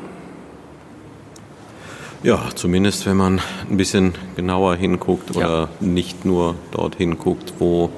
[2.21, 3.39] Ja, zumindest wenn man
[3.69, 5.87] ein bisschen genauer hinguckt oder ja.
[5.87, 7.89] nicht nur dorthin guckt, wo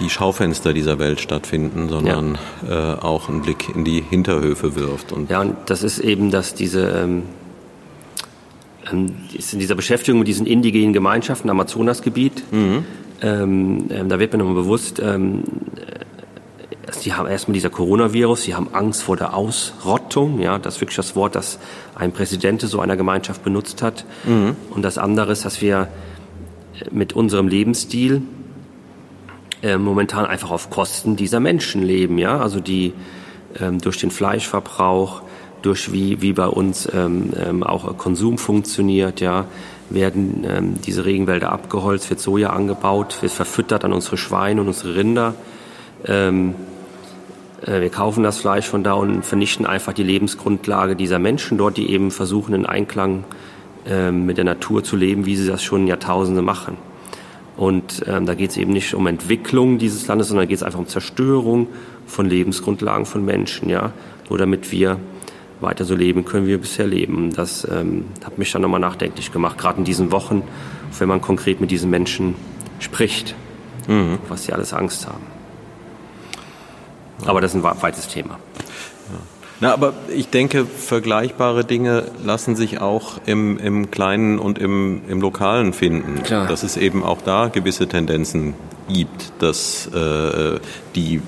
[0.00, 2.94] die Schaufenster dieser Welt stattfinden, sondern ja.
[2.94, 5.12] äh, auch einen Blick in die Hinterhöfe wirft.
[5.12, 7.24] Und ja, und das ist eben, dass diese ähm,
[8.92, 12.84] ähm in dieser Beschäftigung mit diesen indigenen Gemeinschaften im Amazonasgebiet, mhm.
[13.22, 15.42] ähm, ähm, da wird mir nochmal bewusst, ähm,
[17.02, 20.96] Sie haben erstmal dieser Coronavirus, sie haben Angst vor der Ausrottung, ja, das ist wirklich
[20.96, 21.58] das Wort, das
[21.94, 24.04] ein Präsident so einer Gemeinschaft benutzt hat.
[24.24, 24.56] Mhm.
[24.70, 25.88] Und das andere ist, dass wir
[26.90, 28.22] mit unserem Lebensstil
[29.62, 32.92] äh, momentan einfach auf Kosten dieser Menschen leben, ja, also die
[33.60, 35.22] ähm, durch den Fleischverbrauch,
[35.62, 39.46] durch wie, wie bei uns ähm, ähm, auch Konsum funktioniert, ja,
[39.90, 44.96] werden ähm, diese Regenwälder abgeholzt, wird Soja angebaut, wird verfüttert an unsere Schweine und unsere
[44.96, 45.34] Rinder.
[46.06, 46.54] Ähm,
[47.66, 51.76] äh, wir kaufen das Fleisch von da und vernichten einfach die Lebensgrundlage dieser Menschen dort,
[51.76, 53.24] die eben versuchen, in Einklang
[53.86, 56.76] äh, mit der Natur zu leben, wie sie das schon Jahrtausende machen.
[57.56, 60.78] Und ähm, da geht es eben nicht um Entwicklung dieses Landes, sondern geht es einfach
[60.78, 61.68] um Zerstörung
[62.06, 63.92] von Lebensgrundlagen von Menschen, ja,
[64.28, 64.98] nur damit wir
[65.62, 67.32] weiter so leben können, wie wir bisher leben.
[67.32, 70.42] Das ähm, hat mich dann nochmal nachdenklich gemacht, gerade in diesen Wochen,
[70.98, 72.34] wenn man konkret mit diesen Menschen
[72.78, 73.34] spricht,
[73.88, 74.18] mhm.
[74.28, 75.26] was sie alles Angst haben.
[77.24, 78.38] Aber das ist ein weites Thema.
[79.62, 85.20] Na, aber ich denke, vergleichbare Dinge lassen sich auch im, im Kleinen und im, im
[85.20, 86.24] Lokalen finden.
[86.24, 86.48] Klar.
[86.48, 88.54] Dass es eben auch da gewisse Tendenzen
[88.88, 90.58] gibt, dass äh,
[90.96, 91.22] die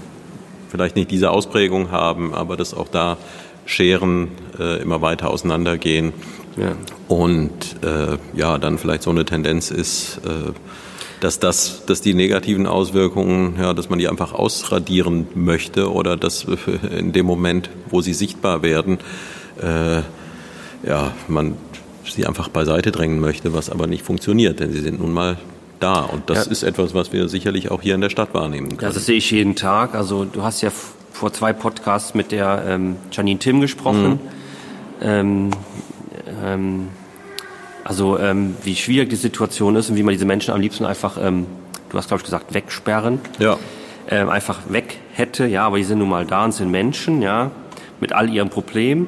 [0.69, 3.19] vielleicht nicht diese Ausprägung haben, aber dass auch da
[3.67, 6.13] Scheren äh, immer weiter auseinandergehen.
[6.57, 6.73] Ja.
[7.09, 7.53] Und
[7.83, 10.53] äh, ja, dann vielleicht so eine Tendenz ist, äh,
[11.21, 16.47] dass das, dass die negativen Auswirkungen, ja, dass man die einfach ausradieren möchte oder dass
[16.99, 18.99] in dem Moment, wo sie sichtbar werden,
[19.61, 20.03] äh,
[20.87, 21.57] ja, man
[22.05, 25.39] sie einfach beiseite drängen möchte, was aber nicht funktioniert, denn sie sind nun mal
[25.81, 26.01] da.
[26.01, 26.53] Und das ja.
[26.53, 28.83] ist etwas, was wir sicherlich auch hier in der Stadt wahrnehmen können.
[28.83, 29.95] Ja, das sehe ich jeden Tag.
[29.95, 30.71] Also du hast ja
[31.15, 34.11] vor zwei Podcasts mit der ähm, Janine Tim gesprochen.
[34.11, 34.19] Mhm.
[35.01, 35.51] Ähm,
[36.43, 36.89] ähm,
[37.85, 41.17] also ähm, wie schwierig die Situation ist und wie man diese Menschen am liebsten einfach,
[41.23, 41.47] ähm,
[41.89, 43.21] du hast glaube ich gesagt, wegsperren.
[43.39, 43.57] Ja.
[44.11, 47.53] Einfach weg hätte, ja, aber die sind nun mal da und sind Menschen, ja,
[48.01, 49.07] mit all ihren Problemen.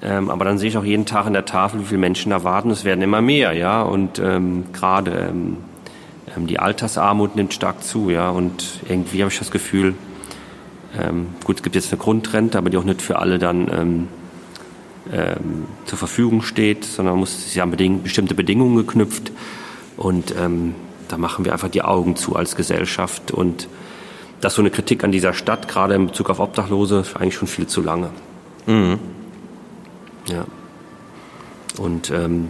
[0.00, 2.42] Ähm, aber dann sehe ich auch jeden Tag in der Tafel, wie viele Menschen da
[2.42, 2.70] warten.
[2.70, 3.82] Es werden immer mehr, ja.
[3.82, 5.58] Und ähm, gerade ähm,
[6.46, 8.30] die Altersarmut nimmt stark zu, ja.
[8.30, 9.94] Und irgendwie habe ich das Gefühl,
[10.98, 14.08] ähm, gut, es gibt jetzt eine Grundrente, aber die auch nicht für alle dann ähm,
[15.12, 19.32] ähm, zur Verfügung steht, sondern muss sie haben beding bestimmte Bedingungen geknüpft
[19.96, 20.74] und ähm,
[21.08, 23.68] da machen wir einfach die Augen zu als Gesellschaft und
[24.40, 27.48] das so eine Kritik an dieser Stadt, gerade in Bezug auf Obdachlose, ist eigentlich schon
[27.48, 28.10] viel zu lange.
[28.66, 28.98] Mhm.
[30.26, 30.44] Ja.
[31.78, 32.48] Und ähm,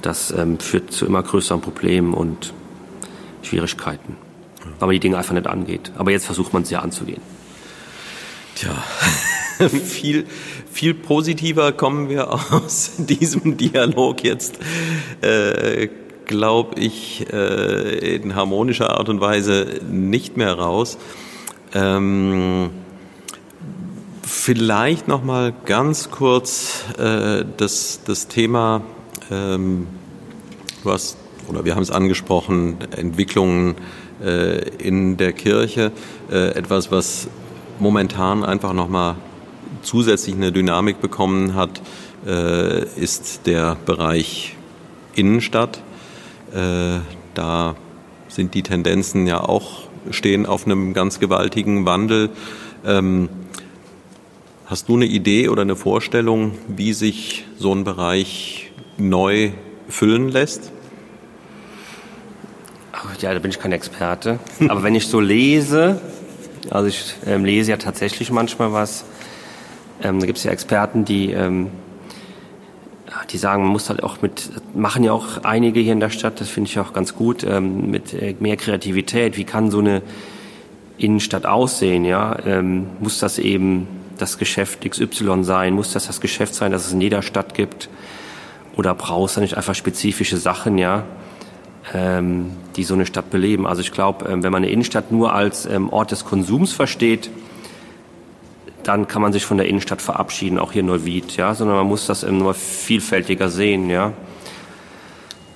[0.00, 2.52] das ähm, führt zu immer größeren Problemen und
[3.42, 4.16] Schwierigkeiten,
[4.78, 5.92] weil man die Dinge einfach nicht angeht.
[5.96, 7.20] Aber jetzt versucht man es ja anzugehen.
[8.54, 8.82] Tja,
[9.68, 10.26] viel,
[10.70, 14.58] viel positiver kommen wir aus diesem Dialog jetzt,
[15.20, 15.88] äh,
[16.26, 20.98] glaube ich, äh, in harmonischer Art und Weise nicht mehr raus.
[21.74, 22.70] Ähm,
[24.22, 28.82] vielleicht noch mal ganz kurz äh, das, das Thema,
[29.30, 29.86] ähm,
[30.82, 31.16] du hast,
[31.48, 33.76] oder wir haben es angesprochen, Entwicklungen
[34.22, 35.92] äh, in der Kirche,
[36.30, 37.28] äh, etwas, was
[37.82, 39.16] momentan einfach noch mal
[39.82, 41.82] zusätzlich eine Dynamik bekommen hat,
[42.24, 44.56] äh, ist der Bereich
[45.16, 45.82] Innenstadt.
[46.54, 47.00] Äh,
[47.34, 47.74] da
[48.28, 52.30] sind die Tendenzen ja auch, stehen auf einem ganz gewaltigen Wandel.
[52.86, 53.28] Ähm,
[54.66, 59.50] hast du eine Idee oder eine Vorstellung, wie sich so ein Bereich neu
[59.88, 60.70] füllen lässt?
[63.20, 64.38] Ja, da bin ich kein Experte.
[64.68, 66.00] Aber wenn ich so lese,
[66.70, 69.04] also ich ähm, lese ja tatsächlich manchmal was,
[70.02, 71.68] ähm, da gibt es ja Experten, die, ähm,
[73.30, 76.40] die sagen, man muss halt auch mit, machen ja auch einige hier in der Stadt,
[76.40, 79.36] das finde ich auch ganz gut, ähm, mit äh, mehr Kreativität.
[79.36, 80.02] Wie kann so eine
[80.98, 82.04] Innenstadt aussehen?
[82.04, 83.86] Ja, ähm, muss das eben
[84.18, 85.74] das Geschäft XY sein?
[85.74, 87.88] Muss das das Geschäft sein, das es in jeder Stadt gibt?
[88.76, 90.78] Oder brauchst du nicht einfach spezifische Sachen?
[90.78, 91.04] Ja,
[91.94, 93.66] ähm, die so eine Stadt beleben.
[93.66, 97.30] Also ich glaube, ähm, wenn man eine Innenstadt nur als ähm, Ort des Konsums versteht,
[98.82, 101.86] dann kann man sich von der Innenstadt verabschieden, auch hier in Neuwied, ja, sondern man
[101.86, 104.12] muss das immer vielfältiger sehen, ja,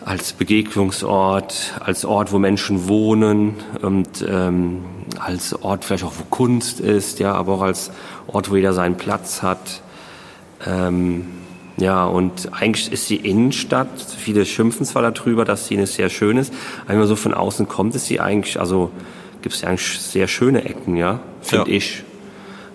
[0.05, 4.85] als Begegnungsort, als Ort, wo Menschen wohnen und ähm,
[5.19, 7.91] als Ort vielleicht auch, wo Kunst ist, ja, aber auch als
[8.29, 9.83] Ort, wo jeder seinen Platz hat.
[10.65, 11.27] Ähm,
[11.79, 16.39] ja, und eigentlich ist die Innenstadt, viele schimpfen zwar darüber, dass sie eine sehr schön
[16.39, 16.53] ist,
[16.83, 18.91] aber wenn man so von außen kommt, ist sie eigentlich, also
[19.43, 21.77] gibt es ja eigentlich sehr schöne Ecken, ja, finde ja.
[21.77, 22.03] ich.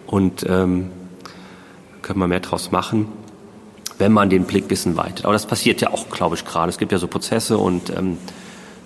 [0.06, 0.90] Und ähm,
[2.02, 3.08] können wir mehr draus machen,
[3.98, 5.26] wenn man den Blick ein bisschen weitet.
[5.26, 6.70] Aber das passiert ja auch, glaube ich, gerade.
[6.70, 8.18] Es gibt ja so Prozesse und ähm,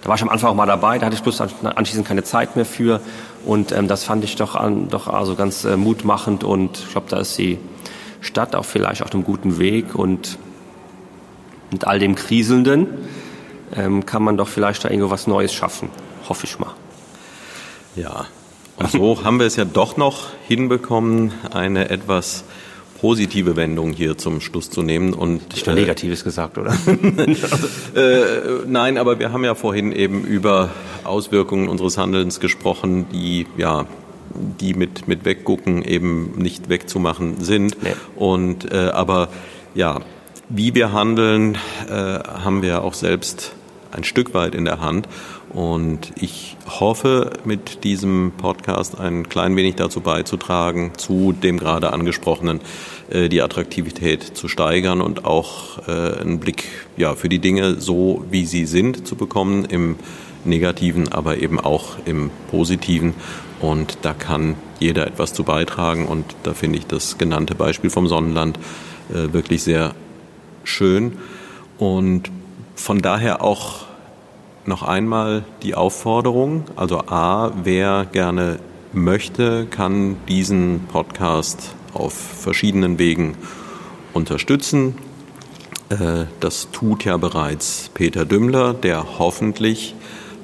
[0.02, 2.56] da war ich am Anfang auch mal dabei, da hatte ich bloß anschließend keine Zeit
[2.56, 3.02] mehr für.
[3.46, 7.08] Und ähm, das fand ich doch, an, doch also ganz äh, mutmachend und ich glaube,
[7.10, 7.58] da ist sie
[8.26, 10.38] Stadt auch vielleicht auf einem guten Weg und
[11.72, 12.88] mit all dem Kriselnden
[13.76, 15.90] ähm, kann man doch vielleicht da irgendwo was Neues schaffen,
[16.28, 16.74] hoffe ich mal.
[17.96, 18.26] Ja,
[18.78, 22.44] und so haben wir es ja doch noch hinbekommen, eine etwas
[23.00, 25.14] positive Wendung hier zum Schluss zu nehmen.
[25.14, 26.74] Und, Nicht nur äh, Negatives gesagt, oder?
[27.96, 30.70] äh, nein, aber wir haben ja vorhin eben über
[31.04, 33.86] Auswirkungen unseres Handelns gesprochen, die ja
[34.60, 37.82] die mit, mit Weggucken eben nicht wegzumachen sind.
[37.84, 37.94] Nee.
[38.16, 39.30] Und äh, aber
[39.74, 40.02] ja,
[40.50, 41.58] wie wir handeln,
[41.90, 43.54] äh, haben wir auch selbst
[43.92, 45.08] ein Stück weit in der Hand.
[45.50, 52.60] Und ich hoffe, mit diesem Podcast ein klein wenig dazu beizutragen, zu dem gerade angesprochenen,
[53.10, 56.66] äh, die Attraktivität zu steigern und auch äh, einen Blick
[56.98, 59.96] ja, für die Dinge so, wie sie sind, zu bekommen, im
[60.44, 63.14] Negativen, aber eben auch im Positiven.
[63.66, 66.06] Und da kann jeder etwas zu beitragen.
[66.06, 68.60] Und da finde ich das genannte Beispiel vom Sonnenland
[69.10, 69.96] äh, wirklich sehr
[70.64, 71.18] schön.
[71.80, 72.30] Und
[72.76, 73.86] von daher auch
[74.66, 76.66] noch einmal die Aufforderung.
[76.76, 78.60] Also A, wer gerne
[78.94, 83.36] möchte, kann diesen Podcast auf verschiedenen Wegen
[84.14, 84.96] unterstützen.
[85.90, 89.96] Äh, das tut ja bereits Peter Dümmler, der hoffentlich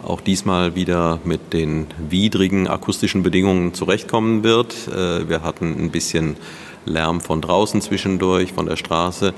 [0.04, 4.88] auch diesmal wieder mit den widrigen akustischen Bedingungen zurechtkommen wird.
[4.88, 6.38] Äh, wir hatten ein bisschen
[6.86, 9.34] Lärm von draußen zwischendurch, von der Straße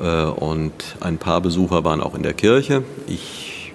[0.00, 2.84] äh, und ein paar Besucher waren auch in der Kirche.
[3.06, 3.72] Ich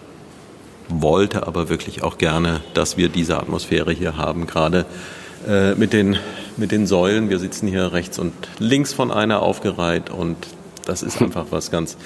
[0.89, 4.85] wollte aber wirklich auch gerne, dass wir diese Atmosphäre hier haben, gerade
[5.47, 6.17] äh, mit den,
[6.55, 7.29] mit den Säulen.
[7.29, 10.37] Wir sitzen hier rechts und links von einer aufgereiht und
[10.85, 11.97] das ist einfach was ganz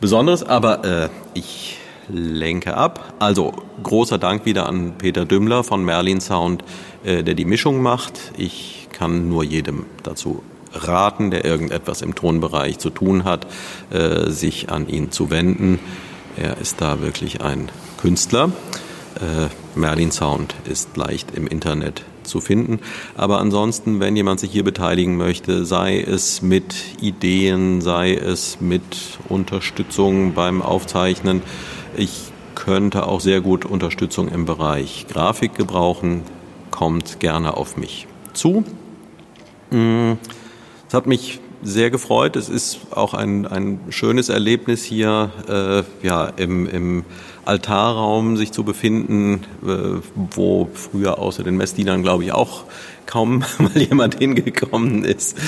[0.00, 0.44] Besonderes.
[0.44, 1.77] Aber ich
[2.08, 3.14] lenke ab.
[3.18, 3.52] Also
[3.82, 6.64] großer Dank wieder an Peter Dümmler von Merlin Sound,
[7.04, 8.32] äh, der die Mischung macht.
[8.36, 10.42] Ich kann nur jedem dazu
[10.72, 13.46] raten, der irgendetwas im Tonbereich zu tun hat,
[13.90, 15.78] äh, sich an ihn zu wenden.
[16.36, 18.50] Er ist da wirklich ein Künstler.
[19.16, 19.48] Äh,
[19.78, 22.78] Merlin Sound ist leicht im Internet zu finden.
[23.16, 29.18] Aber ansonsten, wenn jemand sich hier beteiligen möchte, sei es mit Ideen, sei es mit
[29.28, 31.42] Unterstützung beim Aufzeichnen,
[31.98, 36.22] ich könnte auch sehr gut Unterstützung im Bereich Grafik gebrauchen.
[36.70, 38.64] Kommt gerne auf mich zu.
[39.70, 40.12] Mm,
[40.86, 42.36] es hat mich sehr gefreut.
[42.36, 47.04] Es ist auch ein, ein schönes Erlebnis hier äh, ja, im, im
[47.44, 52.64] Altarraum sich zu befinden, äh, wo früher außer den Messdienern, glaube ich, auch
[53.06, 55.38] kaum mal jemand hingekommen ist.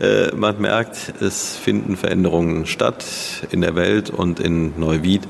[0.00, 3.04] Äh, man merkt, es finden Veränderungen statt
[3.50, 5.22] in der Welt und in Neuwied.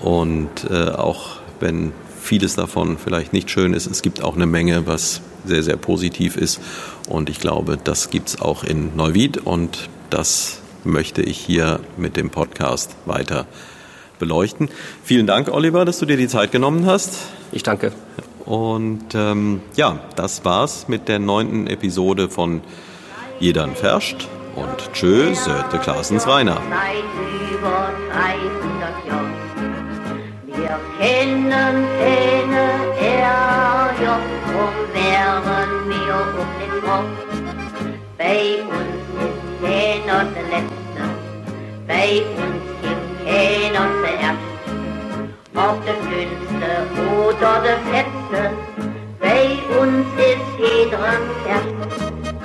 [0.00, 4.86] Und äh, auch wenn vieles davon vielleicht nicht schön ist, es gibt auch eine Menge,
[4.86, 6.60] was sehr, sehr positiv ist.
[7.08, 12.16] Und ich glaube, das gibt es auch in Neuwied und das möchte ich hier mit
[12.16, 13.46] dem Podcast weiter
[14.18, 14.68] beleuchten.
[15.04, 17.16] Vielen Dank, Oliver, dass du dir die Zeit genommen hast.
[17.52, 17.92] Ich danke.
[18.44, 22.62] Und ähm, ja, das war's mit der neunten Episode von
[23.40, 26.60] Jedern verscht und tschüss, Söte Klaasens Rainer.
[30.58, 32.64] Wir kennen keine
[33.00, 37.16] Ärger, drum wären wir um den Kopf.
[38.18, 41.02] Bei uns ist keiner der Letzte,
[41.86, 42.10] bei
[42.42, 44.48] uns gibt keiner zuerst.
[45.54, 46.70] Ob der Dünnste
[47.24, 48.40] oder der Fetzte,
[49.20, 49.44] bei
[49.80, 51.04] uns ist jeder
[51.46, 52.37] erst.